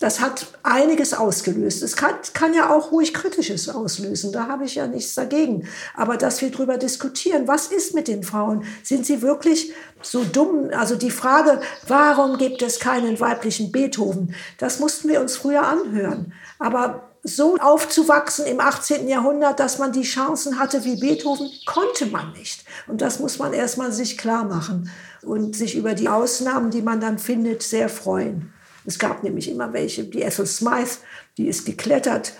[0.00, 1.82] Das hat einiges ausgelöst.
[1.82, 4.30] Es kann, kann, ja auch ruhig Kritisches auslösen.
[4.30, 5.66] Da habe ich ja nichts dagegen.
[5.96, 8.64] Aber dass wir darüber diskutieren, was ist mit den Frauen?
[8.84, 10.70] Sind sie wirklich so dumm?
[10.72, 14.36] Also die Frage, warum gibt es keinen weiblichen Beethoven?
[14.58, 16.32] Das mussten wir uns früher anhören.
[16.60, 19.08] Aber so aufzuwachsen im 18.
[19.08, 22.64] Jahrhundert, dass man die Chancen hatte wie Beethoven, konnte man nicht.
[22.86, 24.90] Und das muss man erstmal sich klar machen
[25.22, 28.52] und sich über die Ausnahmen, die man dann findet, sehr freuen.
[28.84, 30.04] Es gab nämlich immer welche.
[30.04, 30.98] Die Ethel Smythe,
[31.36, 32.32] die ist geklettert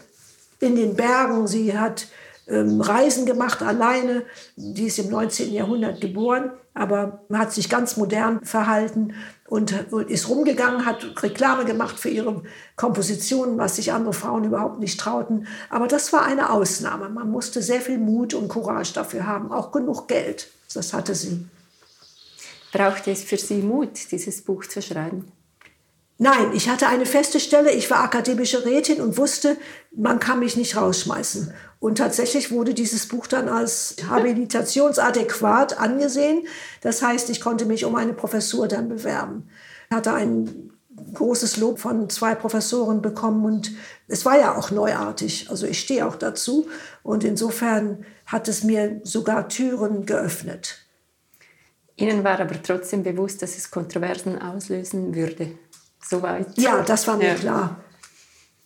[0.60, 1.46] in den Bergen.
[1.46, 2.06] Sie hat
[2.48, 4.22] ähm, Reisen gemacht alleine.
[4.56, 5.52] Die ist im 19.
[5.52, 9.14] Jahrhundert geboren, aber hat sich ganz modern verhalten
[9.48, 9.72] und
[10.08, 12.42] ist rumgegangen, hat Reklame gemacht für ihre
[12.76, 15.46] Kompositionen, was sich andere Frauen überhaupt nicht trauten.
[15.70, 17.08] Aber das war eine Ausnahme.
[17.08, 20.48] Man musste sehr viel Mut und Courage dafür haben, auch genug Geld.
[20.74, 21.46] Das hatte sie.
[22.72, 25.32] Brauchte es für Sie Mut, dieses Buch zu schreiben?
[26.20, 29.56] Nein, ich hatte eine feste Stelle, ich war akademische Rätin und wusste,
[29.94, 31.54] man kann mich nicht rausschmeißen.
[31.78, 36.44] Und tatsächlich wurde dieses Buch dann als habilitationsadäquat angesehen.
[36.80, 39.48] Das heißt, ich konnte mich um eine Professur dann bewerben.
[39.88, 40.72] Ich hatte ein
[41.14, 43.70] großes Lob von zwei Professoren bekommen und
[44.08, 45.48] es war ja auch neuartig.
[45.50, 46.66] Also ich stehe auch dazu
[47.04, 50.84] und insofern hat es mir sogar Türen geöffnet.
[51.94, 55.52] Ihnen war aber trotzdem bewusst, dass es Kontroversen auslösen würde
[56.00, 56.56] soweit.
[56.58, 57.34] Ja, das war mir ja.
[57.34, 57.84] klar.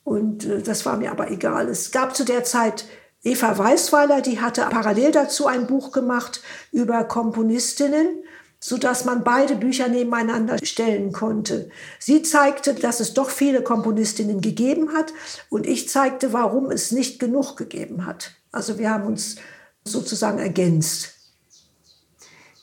[0.04, 1.68] Und äh, das war mir aber egal.
[1.68, 2.84] Es gab zu der Zeit
[3.24, 6.42] Eva Weißweiler, die hatte parallel dazu ein Buch gemacht
[6.72, 8.24] über Komponistinnen,
[8.58, 11.70] sodass man beide Bücher nebeneinander stellen konnte.
[12.00, 15.12] Sie zeigte, dass es doch viele Komponistinnen gegeben hat
[15.50, 18.32] und ich zeigte, warum es nicht genug gegeben hat.
[18.50, 19.36] Also wir haben uns
[19.84, 21.14] sozusagen ergänzt.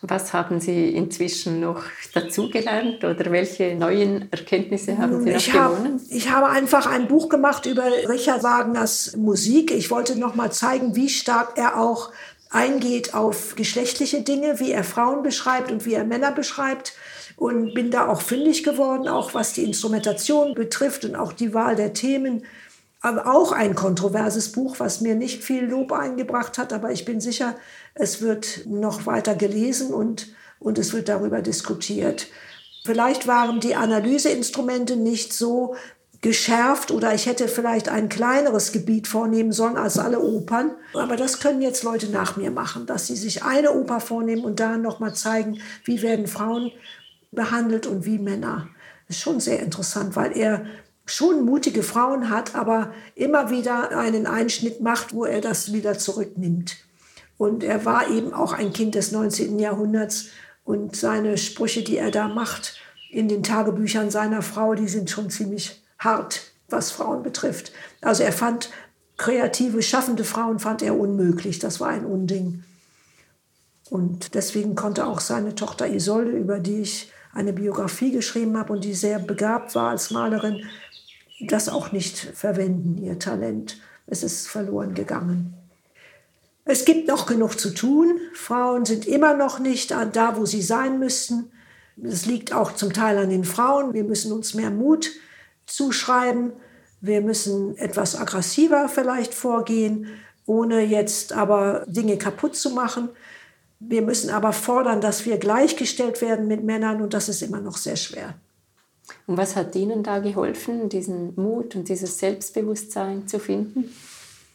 [0.02, 1.84] Was haben Sie inzwischen noch
[2.14, 6.00] dazugelernt oder welche neuen Erkenntnisse haben Sie noch ich gewonnen?
[6.00, 9.72] Hab, ich habe einfach ein Buch gemacht über Richard Wagners Musik.
[9.72, 12.14] Ich wollte noch mal zeigen, wie stark er auch
[12.50, 16.94] eingeht auf geschlechtliche Dinge, wie er Frauen beschreibt und wie er Männer beschreibt.
[17.36, 21.76] Und bin da auch fündig geworden, auch was die Instrumentation betrifft und auch die Wahl
[21.76, 22.44] der Themen.
[23.02, 27.56] Auch ein kontroverses Buch, was mir nicht viel Lob eingebracht hat, aber ich bin sicher,
[27.94, 30.28] es wird noch weiter gelesen und,
[30.60, 32.28] und es wird darüber diskutiert.
[32.84, 35.76] Vielleicht waren die Analyseinstrumente nicht so
[36.22, 40.72] geschärft oder ich hätte vielleicht ein kleineres Gebiet vornehmen sollen als alle Opern.
[40.94, 44.60] Aber das können jetzt Leute nach mir machen, dass sie sich eine Oper vornehmen und
[44.60, 46.72] da nochmal zeigen, wie werden Frauen
[47.32, 48.68] behandelt und wie Männer.
[49.08, 50.66] Das ist schon sehr interessant, weil er
[51.10, 56.78] schon mutige Frauen hat, aber immer wieder einen Einschnitt macht, wo er das wieder zurücknimmt.
[57.38, 59.60] Und er war eben auch ein Kind des 19.
[59.60, 60.28] Jahrhunderts
[60.64, 65.30] und seine Sprüche, die er da macht in den Tagebüchern seiner Frau, die sind schon
[65.30, 67.72] ziemlich hart, was Frauen betrifft.
[68.02, 68.70] Also er fand
[69.18, 71.60] kreative, schaffende Frauen fand er unmöglich.
[71.60, 72.64] Das war ein Unding.
[73.90, 78.84] Und deswegen konnte auch seine Tochter Isolde, über die ich eine Biografie geschrieben habe und
[78.84, 80.64] die sehr begabt war als Malerin,
[81.42, 83.80] das auch nicht verwenden, ihr Talent.
[84.08, 85.54] Es ist verloren gegangen.
[86.66, 88.20] Es gibt noch genug zu tun.
[88.34, 91.52] Frauen sind immer noch nicht da, wo sie sein müssten.
[92.04, 93.94] Es liegt auch zum Teil an den Frauen.
[93.94, 95.10] Wir müssen uns mehr Mut
[95.66, 96.54] zuschreiben.
[97.02, 100.08] Wir müssen etwas aggressiver vielleicht vorgehen,
[100.46, 103.10] ohne jetzt aber Dinge kaputt zu machen.
[103.80, 107.78] Wir müssen aber fordern, dass wir gleichgestellt werden mit Männern und das ist immer noch
[107.78, 108.36] sehr schwer.
[109.28, 113.94] Und was hat Ihnen da geholfen, diesen Mut und dieses Selbstbewusstsein zu finden?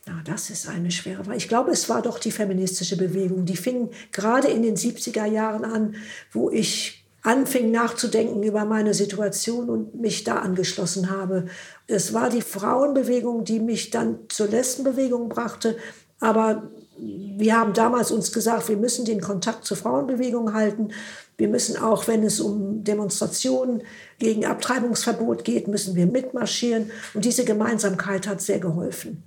[0.07, 1.39] Na, das ist eine schwere Frage.
[1.39, 3.47] Ich glaube, es war doch die feministische Bewegung.
[3.47, 5.95] Die fing gerade in den 70er Jahren an,
[6.33, 11.47] wo ich anfing nachzudenken über meine Situation und mich da angeschlossen habe.
[11.87, 15.79] Es war die Frauenbewegung, die mich dann zur Lesbenbewegung brachte.
[16.25, 16.63] Aber
[16.97, 20.89] wir haben damals uns gesagt, wir müssen den Kontakt zur Frauenbewegung halten.
[21.37, 23.83] Wir müssen auch, wenn es um Demonstrationen
[24.19, 26.91] gegen Abtreibungsverbot geht, müssen wir mitmarschieren.
[27.13, 29.23] Und diese Gemeinsamkeit hat sehr geholfen.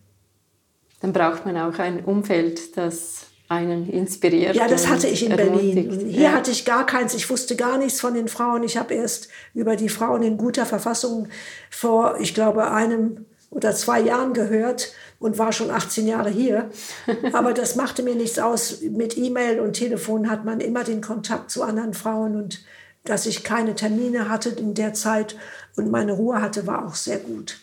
[1.01, 4.55] Dann braucht man auch ein Umfeld, das einen inspiriert.
[4.55, 6.09] Ja, das hatte ich in Berlin.
[6.09, 6.31] Hier ja.
[6.31, 7.13] hatte ich gar keins.
[7.13, 8.63] Ich wusste gar nichts von den Frauen.
[8.63, 11.27] Ich habe erst über die Frauen in guter Verfassung
[11.69, 16.69] vor, ich glaube, einem oder zwei Jahren gehört und war schon 18 Jahre hier.
[17.33, 18.81] Aber das machte mir nichts aus.
[18.81, 22.63] Mit E-Mail und Telefon hat man immer den Kontakt zu anderen Frauen und
[23.03, 25.37] dass ich keine Termine hatte in der Zeit
[25.77, 27.59] und meine Ruhe hatte, war auch sehr gut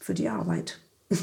[0.00, 0.80] für die Arbeit.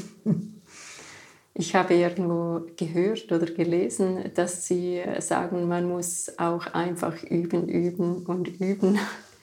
[1.56, 8.26] Ich habe irgendwo gehört oder gelesen, dass Sie sagen, man muss auch einfach üben, üben
[8.26, 8.98] und üben.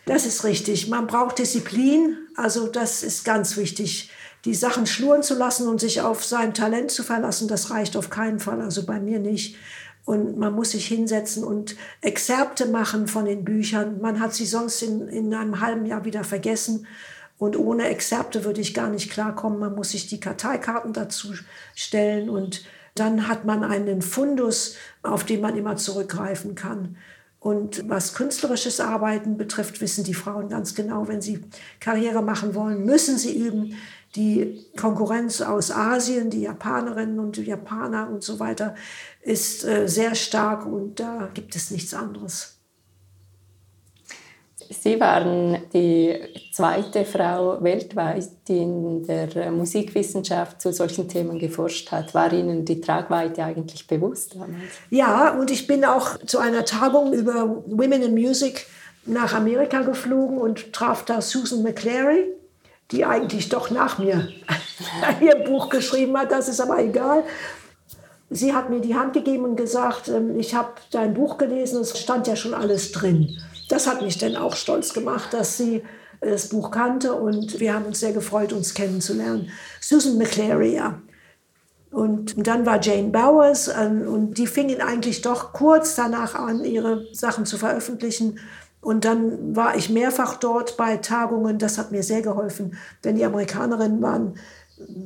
[0.06, 0.90] Das ist richtig.
[0.90, 2.18] Man braucht Disziplin.
[2.36, 4.12] Also das ist ganz wichtig.
[4.46, 8.10] Die Sachen schluren zu lassen und sich auf sein Talent zu verlassen, das reicht auf
[8.10, 8.62] keinen Fall.
[8.62, 9.56] Also bei mir nicht.
[10.04, 14.02] Und man muss sich hinsetzen und Exzerpte machen von den Büchern.
[14.02, 16.88] Man hat sie sonst in, in einem halben Jahr wieder vergessen.
[17.38, 19.60] Und ohne Exzerpte würde ich gar nicht klarkommen.
[19.60, 21.34] Man muss sich die Karteikarten dazu
[21.76, 22.64] stellen und
[22.96, 26.98] dann hat man einen Fundus, auf den man immer zurückgreifen kann.
[27.40, 31.42] Und was künstlerisches Arbeiten betrifft, wissen die Frauen ganz genau, wenn sie
[31.80, 33.76] Karriere machen wollen, müssen sie üben.
[34.16, 38.76] Die Konkurrenz aus Asien, die Japanerinnen und die Japaner und so weiter,
[39.22, 42.58] ist äh, sehr stark und da gibt es nichts anderes.
[44.72, 46.18] Sie waren die
[46.52, 52.14] zweite Frau weltweit, die in der Musikwissenschaft zu solchen Themen geforscht hat.
[52.14, 54.72] War Ihnen die Tragweite eigentlich bewusst damals?
[54.90, 58.66] Ja, und ich bin auch zu einer Tagung über Women in Music
[59.06, 62.28] nach Amerika geflogen und traf da Susan McClary,
[62.92, 64.30] die eigentlich doch nach mir
[65.22, 66.32] ihr Buch geschrieben hat.
[66.32, 67.24] Das ist aber egal.
[68.30, 71.98] Sie hat mir die Hand gegeben und gesagt, ähm, ich habe dein Buch gelesen, es
[72.00, 73.38] stand ja schon alles drin.
[73.70, 75.84] Das hat mich dann auch stolz gemacht, dass sie
[76.22, 79.50] das Buch kannte und wir haben uns sehr gefreut, uns kennenzulernen.
[79.80, 81.02] Susan McClary, ja.
[81.90, 87.06] Und dann war Jane Bowers ähm, und die fingen eigentlich doch kurz danach an, ihre
[87.12, 88.40] Sachen zu veröffentlichen.
[88.82, 91.60] Und dann war ich mehrfach dort bei Tagungen.
[91.60, 94.36] Das hat mir sehr geholfen, denn die Amerikanerinnen waren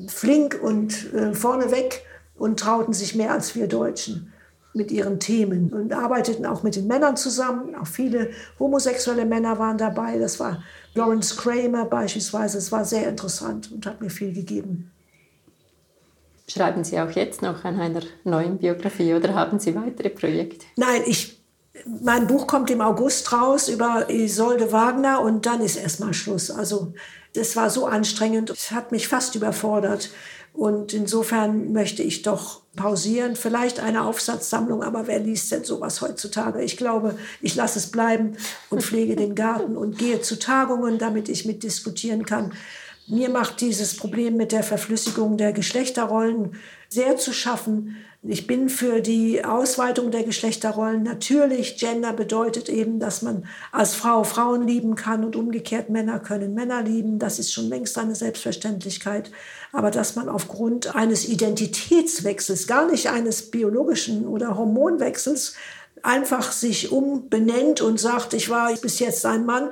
[0.07, 2.03] flink und äh, vorneweg
[2.37, 4.31] und trauten sich mehr als wir Deutschen
[4.73, 7.75] mit ihren Themen und arbeiteten auch mit den Männern zusammen.
[7.75, 10.19] Auch viele homosexuelle Männer waren dabei.
[10.19, 10.61] Das war
[10.93, 12.57] Lawrence Kramer beispielsweise.
[12.57, 14.91] Es war sehr interessant und hat mir viel gegeben.
[16.47, 20.65] Schreiben Sie auch jetzt noch an einer neuen Biografie oder haben Sie weitere Projekte?
[20.75, 21.34] Nein, ich,
[22.01, 26.49] mein Buch kommt im August raus über Isolde Wagner und dann ist erstmal Schluss.
[26.49, 26.93] Also
[27.33, 30.09] das war so anstrengend, es hat mich fast überfordert.
[30.53, 33.35] Und insofern möchte ich doch pausieren.
[33.35, 36.63] Vielleicht eine Aufsatzsammlung, aber wer liest denn sowas heutzutage?
[36.63, 38.37] Ich glaube, ich lasse es bleiben
[38.69, 42.53] und pflege den Garten und gehe zu Tagungen, damit ich mitdiskutieren kann.
[43.07, 46.55] Mir macht dieses Problem mit der Verflüssigung der Geschlechterrollen
[46.95, 47.97] sehr zu schaffen.
[48.23, 51.03] Ich bin für die Ausweitung der Geschlechterrollen.
[51.03, 56.55] Natürlich, Gender bedeutet eben, dass man als Frau Frauen lieben kann und umgekehrt Männer können
[56.55, 57.19] Männer lieben.
[57.19, 59.29] Das ist schon längst eine Selbstverständlichkeit.
[59.71, 65.53] Aber dass man aufgrund eines Identitätswechsels, gar nicht eines biologischen oder Hormonwechsels,
[66.01, 69.69] einfach sich umbenennt und sagt, ich war bis jetzt ein Mann,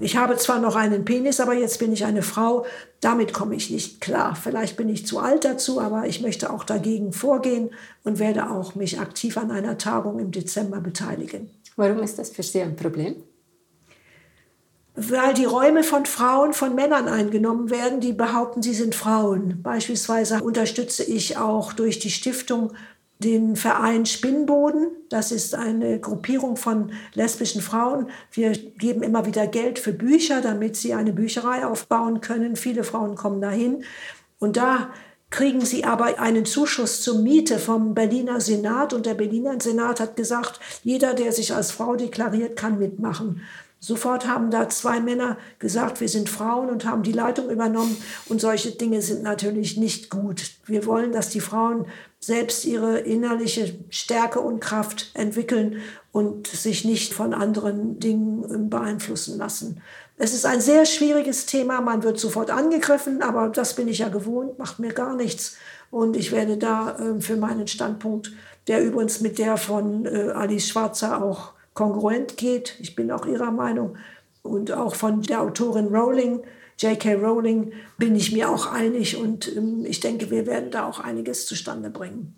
[0.00, 2.64] ich habe zwar noch einen Penis, aber jetzt bin ich eine Frau.
[3.00, 4.36] Damit komme ich nicht klar.
[4.36, 7.70] Vielleicht bin ich zu alt dazu, aber ich möchte auch dagegen vorgehen
[8.04, 11.50] und werde auch mich aktiv an einer Tagung im Dezember beteiligen.
[11.76, 13.16] Warum ist das für Sie ein Problem?
[14.94, 19.62] Weil die Räume von Frauen von Männern eingenommen werden, die behaupten, sie sind Frauen.
[19.62, 22.74] Beispielsweise unterstütze ich auch durch die Stiftung
[23.22, 24.88] den Verein Spinnboden.
[25.08, 28.10] Das ist eine Gruppierung von lesbischen Frauen.
[28.30, 32.56] Wir geben immer wieder Geld für Bücher, damit sie eine Bücherei aufbauen können.
[32.56, 33.84] Viele Frauen kommen dahin.
[34.38, 34.90] Und da
[35.30, 38.92] kriegen sie aber einen Zuschuss zur Miete vom Berliner Senat.
[38.92, 43.40] Und der Berliner Senat hat gesagt, jeder, der sich als Frau deklariert, kann mitmachen.
[43.84, 47.96] Sofort haben da zwei Männer gesagt, wir sind Frauen und haben die Leitung übernommen.
[48.26, 50.52] Und solche Dinge sind natürlich nicht gut.
[50.66, 51.86] Wir wollen, dass die Frauen
[52.24, 59.82] selbst ihre innerliche Stärke und Kraft entwickeln und sich nicht von anderen Dingen beeinflussen lassen.
[60.16, 61.80] Es ist ein sehr schwieriges Thema.
[61.80, 65.56] Man wird sofort angegriffen, aber das bin ich ja gewohnt, macht mir gar nichts.
[65.90, 68.30] Und ich werde da äh, für meinen Standpunkt,
[68.68, 72.76] der übrigens mit der von äh, Alice Schwarzer auch kongruent geht.
[72.78, 73.96] Ich bin auch ihrer Meinung.
[74.42, 76.42] Und auch von der Autorin Rowling,
[76.78, 77.14] J.K.
[77.14, 79.16] Rowling, bin ich mir auch einig.
[79.16, 82.34] Und ähm, ich denke, wir werden da auch einiges zustande bringen.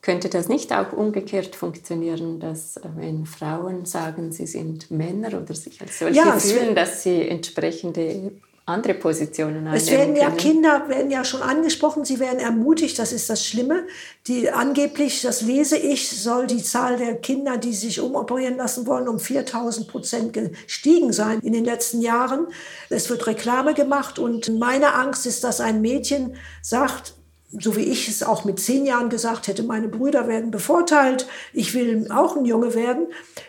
[0.00, 5.54] Könnte das nicht auch umgekehrt funktionieren, dass äh, wenn Frauen sagen, sie sind Männer oder
[5.54, 8.32] sich als solche ja, fühlen, dass sie entsprechende
[8.64, 13.28] andere Positionen Es werden ja Kinder werden ja schon angesprochen, sie werden ermutigt, das ist
[13.28, 13.86] das Schlimme.
[14.28, 19.08] Die angeblich, das lese ich, soll die Zahl der Kinder, die sich umoperieren lassen wollen,
[19.08, 22.46] um 4000 Prozent gestiegen sein in den letzten Jahren.
[22.88, 27.14] Es wird Reklame gemacht und meine Angst ist, dass ein Mädchen sagt,
[27.58, 31.74] so wie ich es auch mit zehn Jahren gesagt hätte, meine Brüder werden bevorteilt, ich
[31.74, 33.08] will auch ein Junge werden,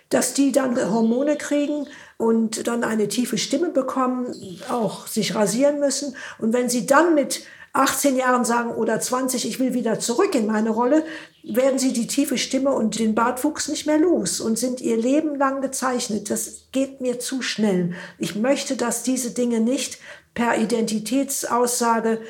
[0.09, 1.87] dass die dann Hormone kriegen
[2.23, 4.33] und dann eine tiefe Stimme bekommen,
[4.69, 6.15] auch sich rasieren müssen.
[6.39, 7.41] Und wenn sie dann mit
[7.73, 11.03] 18 Jahren sagen oder 20, ich will wieder zurück in meine Rolle,
[11.43, 15.35] werden sie die tiefe Stimme und den Bartwuchs nicht mehr los und sind ihr Leben
[15.35, 16.29] lang gezeichnet.
[16.29, 17.93] Das geht mir zu schnell.
[18.19, 19.97] Ich möchte, dass diese Dinge nicht
[20.33, 22.21] per Identitätsaussage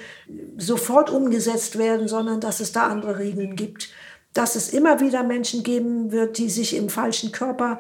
[0.57, 3.89] sofort umgesetzt werden, sondern dass es da andere Regeln gibt.
[4.33, 7.79] Dass es immer wieder Menschen geben wird, die sich im falschen Körper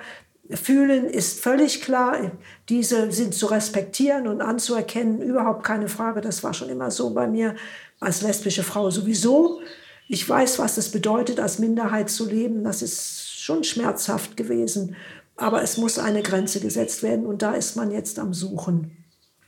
[0.49, 2.31] fühlen, ist völlig klar.
[2.69, 6.21] Diese sind zu respektieren und anzuerkennen, überhaupt keine Frage.
[6.21, 7.55] Das war schon immer so bei mir
[7.99, 9.61] als lesbische Frau sowieso.
[10.07, 12.63] Ich weiß, was es bedeutet, als Minderheit zu leben.
[12.63, 14.95] Das ist schon schmerzhaft gewesen.
[15.35, 18.97] Aber es muss eine Grenze gesetzt werden und da ist man jetzt am Suchen.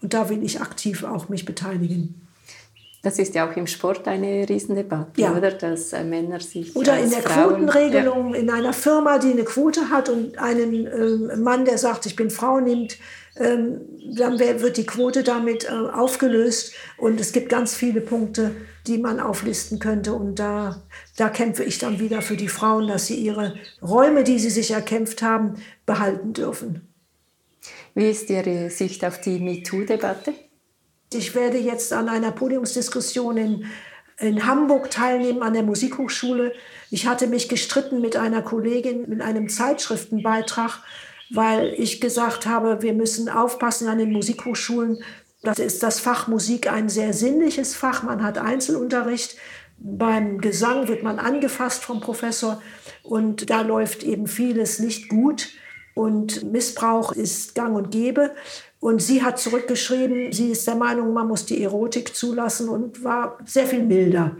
[0.01, 2.24] Und da will ich aktiv auch mich beteiligen.
[3.05, 5.37] Das ist ja auch im Sport eine Riesendebatte, ja.
[5.37, 5.51] oder?
[5.51, 6.75] Dass äh, Männer sich.
[6.75, 8.39] Oder in der Frauen, Quotenregelung ja.
[8.39, 12.31] in einer Firma, die eine Quote hat und einen äh, Mann, der sagt, ich bin
[12.31, 12.97] Frau, nimmt,
[13.35, 13.81] ähm,
[14.15, 16.73] dann wird die Quote damit äh, aufgelöst.
[16.97, 18.55] Und es gibt ganz viele Punkte,
[18.87, 20.15] die man auflisten könnte.
[20.15, 20.81] Und da,
[21.15, 23.53] da kämpfe ich dann wieder für die Frauen, dass sie ihre
[23.83, 26.87] Räume, die sie sich erkämpft haben, behalten dürfen.
[27.93, 30.33] Wie ist Ihre Sicht auf die MeToo-Debatte?
[31.15, 33.65] Ich werde jetzt an einer Podiumsdiskussion in,
[34.19, 36.53] in Hamburg teilnehmen, an der Musikhochschule.
[36.91, 40.79] Ich hatte mich gestritten mit einer Kollegin in einem Zeitschriftenbeitrag,
[41.31, 45.03] weil ich gesagt habe, wir müssen aufpassen an den Musikhochschulen.
[45.41, 48.03] Das ist das Fach Musik ein sehr sinnliches Fach.
[48.03, 49.37] Man hat Einzelunterricht.
[49.77, 52.61] Beim Gesang wird man angefasst vom Professor
[53.03, 55.49] und da läuft eben vieles nicht gut
[55.93, 58.31] und Missbrauch ist gang und gäbe.
[58.85, 63.39] Und sie hat zurückgeschrieben, sie ist der Meinung, man muss die Erotik zulassen und war
[63.43, 64.37] sehr viel milder.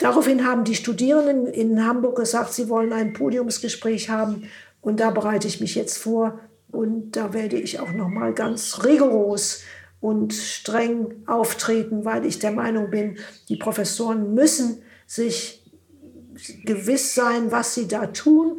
[0.00, 4.50] Daraufhin haben die Studierenden in Hamburg gesagt, sie wollen ein Podiumsgespräch haben.
[4.80, 6.40] Und da bereite ich mich jetzt vor.
[6.72, 9.62] Und da werde ich auch noch mal ganz rigoros
[10.00, 13.18] und streng auftreten, weil ich der Meinung bin,
[13.48, 15.62] die Professoren müssen sich
[16.64, 18.58] gewiss sein, was sie da tun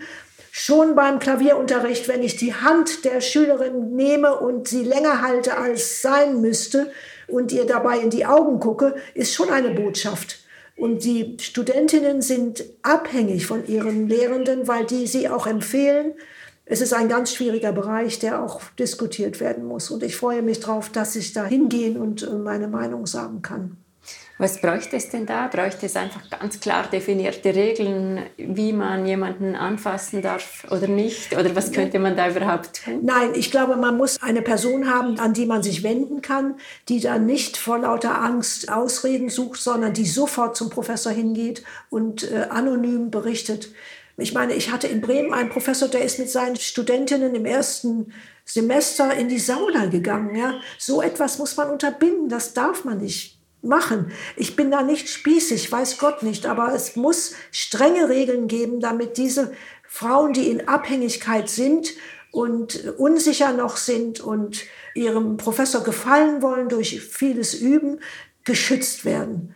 [0.60, 6.01] Schon beim Klavierunterricht, wenn ich die Hand der Schülerin nehme und sie länger halte, als
[6.01, 6.91] sein müsste
[7.28, 10.39] und ihr dabei in die Augen gucke, ist schon eine Botschaft.
[10.76, 16.16] Und die Studentinnen sind abhängig von ihren Lehrenden, weil die sie auch empfehlen.
[16.66, 19.91] Es ist ein ganz schwieriger Bereich, der auch diskutiert werden muss.
[19.91, 23.78] Und ich freue mich darauf, dass ich da hingehen und äh, meine Meinung sagen kann.
[24.40, 25.48] Was bräuchte es denn da?
[25.48, 31.36] Bräuchte es einfach ganz klar definierte Regeln, wie man jemanden anfassen darf oder nicht?
[31.36, 33.00] Oder was könnte man da überhaupt tun?
[33.02, 36.56] Nein, ich glaube, man muss eine Person haben, an die man sich wenden kann,
[36.88, 42.32] die dann nicht vor lauter Angst Ausreden sucht, sondern die sofort zum Professor hingeht und
[42.32, 43.70] äh, anonym berichtet.
[44.18, 48.14] Ich meine, ich hatte in Bremen einen Professor, der ist mit seinen Studentinnen im ersten
[48.46, 50.36] Semester in die Sauna gegangen.
[50.36, 50.60] Ja?
[50.78, 54.12] So etwas muss man unterbinden, das darf man nicht machen.
[54.36, 59.18] Ich bin da nicht spießig, weiß Gott nicht, aber es muss strenge Regeln geben, damit
[59.18, 59.53] diese
[59.88, 61.93] Frauen, die in Abhängigkeit sind
[62.32, 67.99] und unsicher noch sind und ihrem Professor gefallen wollen durch vieles Üben,
[68.43, 69.53] geschützt werden.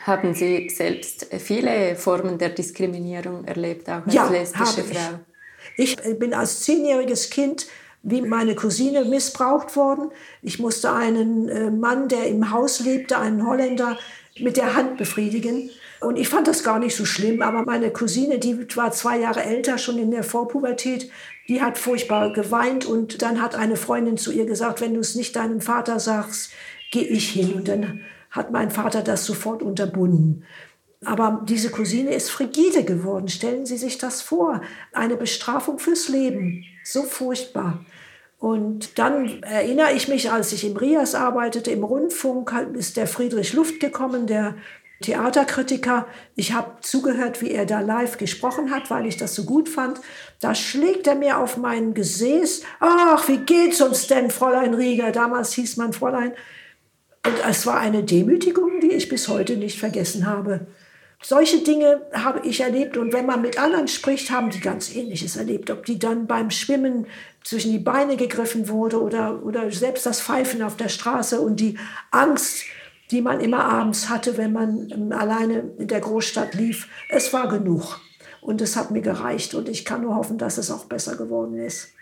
[0.00, 5.20] Haben Sie selbst viele Formen der Diskriminierung erlebt, auch als ja, lesbische Frau?
[5.76, 5.96] Ich.
[5.98, 7.66] ich bin als zehnjähriges Kind
[8.04, 10.10] wie meine Cousine missbraucht worden.
[10.42, 13.98] Ich musste einen äh, Mann, der im Haus lebte, einen Holländer,
[14.38, 15.70] mit der Hand befriedigen.
[16.00, 19.42] Und ich fand das gar nicht so schlimm, aber meine Cousine, die war zwei Jahre
[19.42, 21.10] älter, schon in der Vorpubertät,
[21.48, 25.14] die hat furchtbar geweint und dann hat eine Freundin zu ihr gesagt, wenn du es
[25.14, 26.50] nicht deinem Vater sagst,
[26.90, 27.54] gehe ich hin.
[27.54, 28.00] Und dann
[28.30, 30.44] hat mein Vater das sofort unterbunden.
[31.04, 33.28] Aber diese Cousine ist frigide geworden.
[33.28, 34.62] Stellen Sie sich das vor.
[34.92, 36.64] Eine Bestrafung fürs Leben.
[36.82, 37.84] So furchtbar.
[38.44, 43.54] Und dann erinnere ich mich, als ich im Rias arbeitete, im Rundfunk, ist der Friedrich
[43.54, 44.54] Luft gekommen, der
[45.00, 46.06] Theaterkritiker.
[46.36, 49.98] Ich habe zugehört, wie er da live gesprochen hat, weil ich das so gut fand.
[50.42, 52.64] Da schlägt er mir auf mein Gesäß.
[52.80, 55.10] Ach, wie geht's uns denn, Fräulein Rieger?
[55.10, 56.32] Damals hieß man Fräulein.
[57.24, 60.66] Und es war eine Demütigung, die ich bis heute nicht vergessen habe.
[61.26, 65.36] Solche Dinge habe ich erlebt und wenn man mit anderen spricht, haben die ganz Ähnliches
[65.36, 65.70] erlebt.
[65.70, 67.06] Ob die dann beim Schwimmen
[67.42, 71.78] zwischen die Beine gegriffen wurde oder, oder selbst das Pfeifen auf der Straße und die
[72.10, 72.64] Angst,
[73.10, 76.88] die man immer abends hatte, wenn man ähm, alleine in der Großstadt lief.
[77.08, 78.02] Es war genug
[78.42, 81.56] und es hat mir gereicht und ich kann nur hoffen, dass es auch besser geworden
[81.56, 81.93] ist.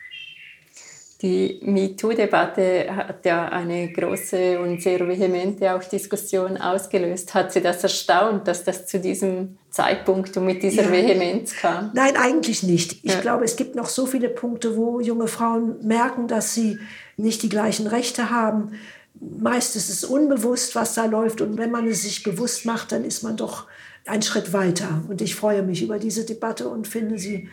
[1.22, 7.32] Die MeToo-Debatte hat ja eine große und sehr vehemente auch Diskussion ausgelöst.
[7.32, 10.90] Hat Sie das erstaunt, dass das zu diesem Zeitpunkt und mit dieser ja.
[10.90, 11.92] Vehemenz kam?
[11.94, 13.04] Nein, eigentlich nicht.
[13.04, 13.20] Ich ja.
[13.20, 16.80] glaube, es gibt noch so viele Punkte, wo junge Frauen merken, dass sie
[17.16, 18.72] nicht die gleichen Rechte haben.
[19.14, 21.40] Meist ist es unbewusst, was da läuft.
[21.40, 23.68] Und wenn man es sich bewusst macht, dann ist man doch
[24.06, 25.04] einen Schritt weiter.
[25.08, 27.48] Und ich freue mich über diese Debatte und finde sie,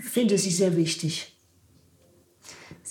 [0.00, 1.29] finde sie sehr wichtig.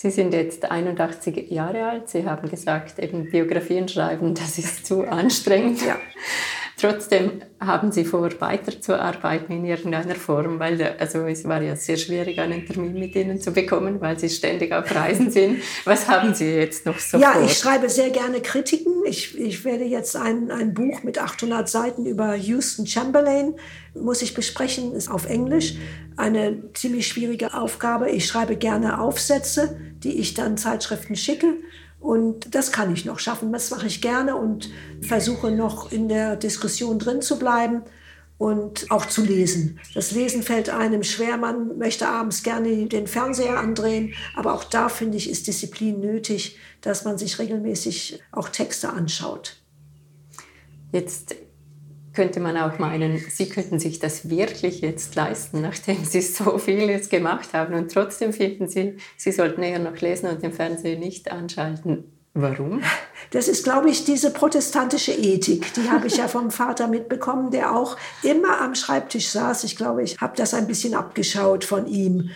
[0.01, 2.07] Sie sind jetzt 81 Jahre alt.
[2.07, 5.85] Sie haben gesagt, eben Biografien schreiben, das ist zu anstrengend.
[5.85, 5.97] Ja.
[6.79, 12.39] Trotzdem haben Sie vor, weiterzuarbeiten in irgendeiner Form, weil also es war ja sehr schwierig,
[12.39, 15.61] einen Termin mit Ihnen zu bekommen, weil Sie ständig auf Reisen sind.
[15.83, 17.43] Was haben Sie jetzt noch so Ja, vor?
[17.43, 19.03] ich schreibe sehr gerne Kritiken.
[19.05, 23.55] Ich, ich werde jetzt ein, ein Buch mit 800 Seiten über Houston Chamberlain,
[23.93, 25.75] muss ich besprechen, ist auf Englisch.
[26.15, 28.09] Eine ziemlich schwierige Aufgabe.
[28.09, 31.55] Ich schreibe gerne Aufsätze, die ich dann Zeitschriften schicke.
[31.99, 33.51] Und das kann ich noch schaffen.
[33.51, 34.69] Das mache ich gerne und
[35.01, 37.83] versuche noch in der Diskussion drin zu bleiben
[38.37, 39.79] und auch zu lesen.
[39.93, 41.35] Das Lesen fällt einem schwer.
[41.37, 46.57] Man möchte abends gerne den Fernseher andrehen, aber auch da finde ich, ist Disziplin nötig,
[46.81, 49.57] dass man sich regelmäßig auch Texte anschaut.
[50.93, 51.35] Jetzt
[52.19, 57.07] könnte man auch meinen, Sie könnten sich das wirklich jetzt leisten, nachdem Sie so vieles
[57.07, 61.31] gemacht haben und trotzdem finden Sie, Sie sollten eher noch lesen und den Fernseher nicht
[61.31, 62.11] anschalten.
[62.33, 62.81] Warum?
[63.31, 65.73] Das ist, glaube ich, diese protestantische Ethik.
[65.75, 69.63] Die habe ich ja vom Vater mitbekommen, der auch immer am Schreibtisch saß.
[69.63, 72.31] Ich glaube, ich habe das ein bisschen abgeschaut von ihm.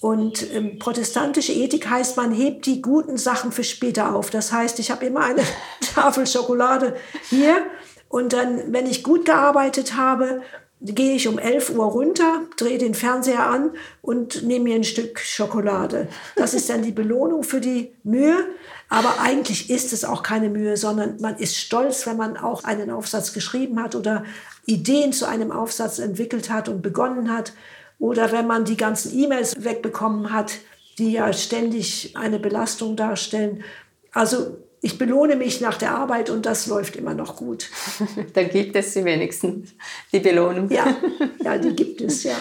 [0.00, 4.30] Und ähm, protestantische Ethik heißt, man hebt die guten Sachen für später auf.
[4.30, 5.42] Das heißt, ich habe immer eine
[5.94, 6.96] Tafel Schokolade
[7.30, 7.62] hier
[8.08, 10.42] und dann, wenn ich gut gearbeitet habe,
[10.80, 15.18] gehe ich um 11 Uhr runter, drehe den Fernseher an und nehme mir ein Stück
[15.18, 16.08] Schokolade.
[16.36, 18.46] Das ist dann die Belohnung für die Mühe.
[18.88, 22.90] Aber eigentlich ist es auch keine Mühe, sondern man ist stolz, wenn man auch einen
[22.90, 24.24] Aufsatz geschrieben hat oder
[24.66, 27.52] Ideen zu einem Aufsatz entwickelt hat und begonnen hat.
[27.98, 30.54] Oder wenn man die ganzen E-Mails wegbekommen hat,
[30.98, 33.64] die ja ständig eine Belastung darstellen.
[34.12, 37.68] Also ich belohne mich nach der Arbeit und das läuft immer noch gut.
[38.34, 39.74] Dann gibt es sie wenigstens,
[40.12, 40.70] die Belohnung.
[40.70, 40.96] Ja,
[41.42, 42.36] ja die gibt es, ja.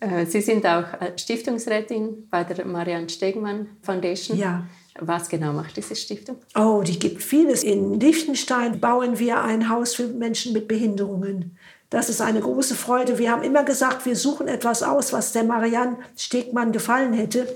[0.00, 0.84] Äh, sie sind auch
[1.16, 4.38] Stiftungsrätin bei der Marianne Stegmann Foundation.
[4.38, 4.66] Ja.
[5.00, 6.38] Was genau macht diese Stiftung?
[6.56, 7.62] Oh, die gibt vieles.
[7.62, 11.56] In Liechtenstein bauen wir ein Haus für Menschen mit Behinderungen.
[11.90, 13.18] Das ist eine große Freude.
[13.18, 17.46] Wir haben immer gesagt, wir suchen etwas aus, was der Marianne Stegmann gefallen hätte.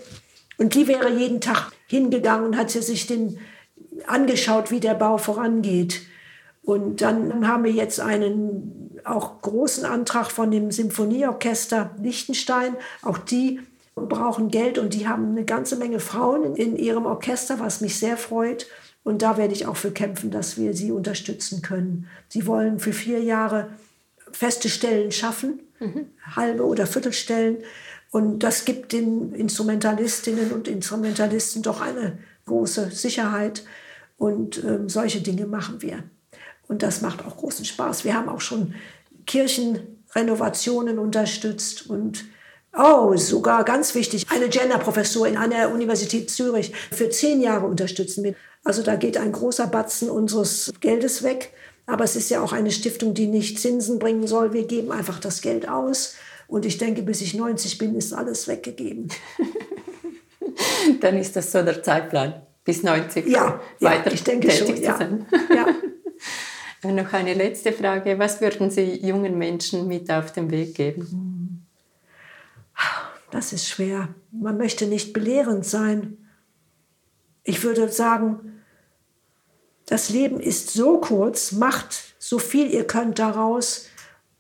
[0.57, 3.39] Und die wäre jeden Tag hingegangen und hat sich den
[4.09, 6.03] angeschaut, wie der Bau vorangeht.
[6.63, 12.77] Und dann haben wir jetzt einen auch großen Antrag von dem Symphonieorchester Liechtenstein.
[13.03, 13.61] Auch die
[13.95, 18.17] brauchen Geld und die haben eine ganze Menge Frauen in ihrem Orchester, was mich sehr
[18.17, 18.67] freut.
[19.05, 22.07] Und da werde ich auch für kämpfen, dass wir sie unterstützen können.
[22.29, 23.71] Sie wollen für vier Jahre
[24.31, 26.07] feste Stellen schaffen, mhm.
[26.37, 27.59] halbe oder Viertelstellen.
[28.11, 33.65] Und das gibt den Instrumentalistinnen und Instrumentalisten doch eine große Sicherheit.
[34.23, 36.05] Und ähm, solche Dinge machen wir.
[36.69, 38.05] Und das macht auch großen Spaß.
[38.05, 38.75] Wir haben auch schon
[39.27, 42.25] Kirchenrenovationen unterstützt und
[42.73, 48.37] Oh, sogar ganz wichtig, eine Genderprofessur in einer Universität Zürich für zehn Jahre unterstützen wir.
[48.63, 51.53] Also da geht ein großer Batzen unseres Geldes weg.
[51.87, 54.53] Aber es ist ja auch eine Stiftung, die nicht Zinsen bringen soll.
[54.53, 56.15] Wir geben einfach das Geld aus.
[56.47, 59.09] Und ich denke, bis ich 90 bin, ist alles weggegeben.
[61.01, 64.77] Dann ist das so der Zeitplan, bis 90 ja, weiter ja, ich denke tätig schon,
[64.77, 65.27] zu sein.
[65.55, 65.67] Ja.
[66.91, 68.19] Noch eine letzte Frage.
[68.19, 71.65] Was würden Sie jungen Menschen mit auf den Weg geben?
[73.31, 74.09] Das ist schwer.
[74.33, 76.19] Man möchte nicht belehrend sein.
[77.45, 78.63] Ich würde sagen,
[79.87, 83.89] das Leben ist so kurz, macht so viel ihr könnt daraus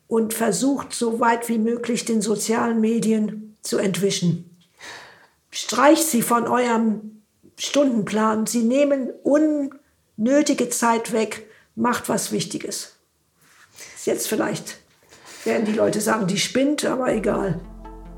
[0.09, 4.57] und versucht so weit wie möglich den sozialen Medien zu entwischen.
[5.51, 7.12] Streicht sie von eurem
[7.63, 8.47] Stundenplan.
[8.47, 11.47] Sie nehmen unnötige Zeit weg
[11.77, 12.97] macht was Wichtiges.
[14.05, 14.79] Jetzt vielleicht
[15.45, 17.61] werden die Leute sagen, die spinnt, aber egal.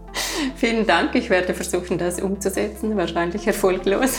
[0.56, 1.14] Vielen Dank.
[1.14, 2.96] Ich werde versuchen, das umzusetzen.
[2.96, 4.18] Wahrscheinlich erfolglos.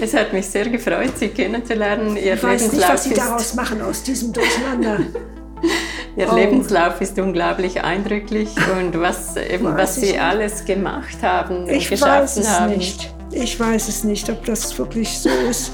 [0.00, 2.16] Es hat mich sehr gefreut, Sie kennenzulernen.
[2.16, 4.98] Ihr ich weiß nicht, was Sie daraus machen aus diesem Durcheinander.
[6.16, 6.34] Ihr oh.
[6.34, 10.20] Lebenslauf ist unglaublich eindrücklich und was, eben, was Sie nicht.
[10.20, 12.76] alles gemacht haben ich geschaffen weiß es haben.
[12.76, 13.14] Nicht.
[13.32, 15.72] Ich weiß es nicht, ob das wirklich so ist.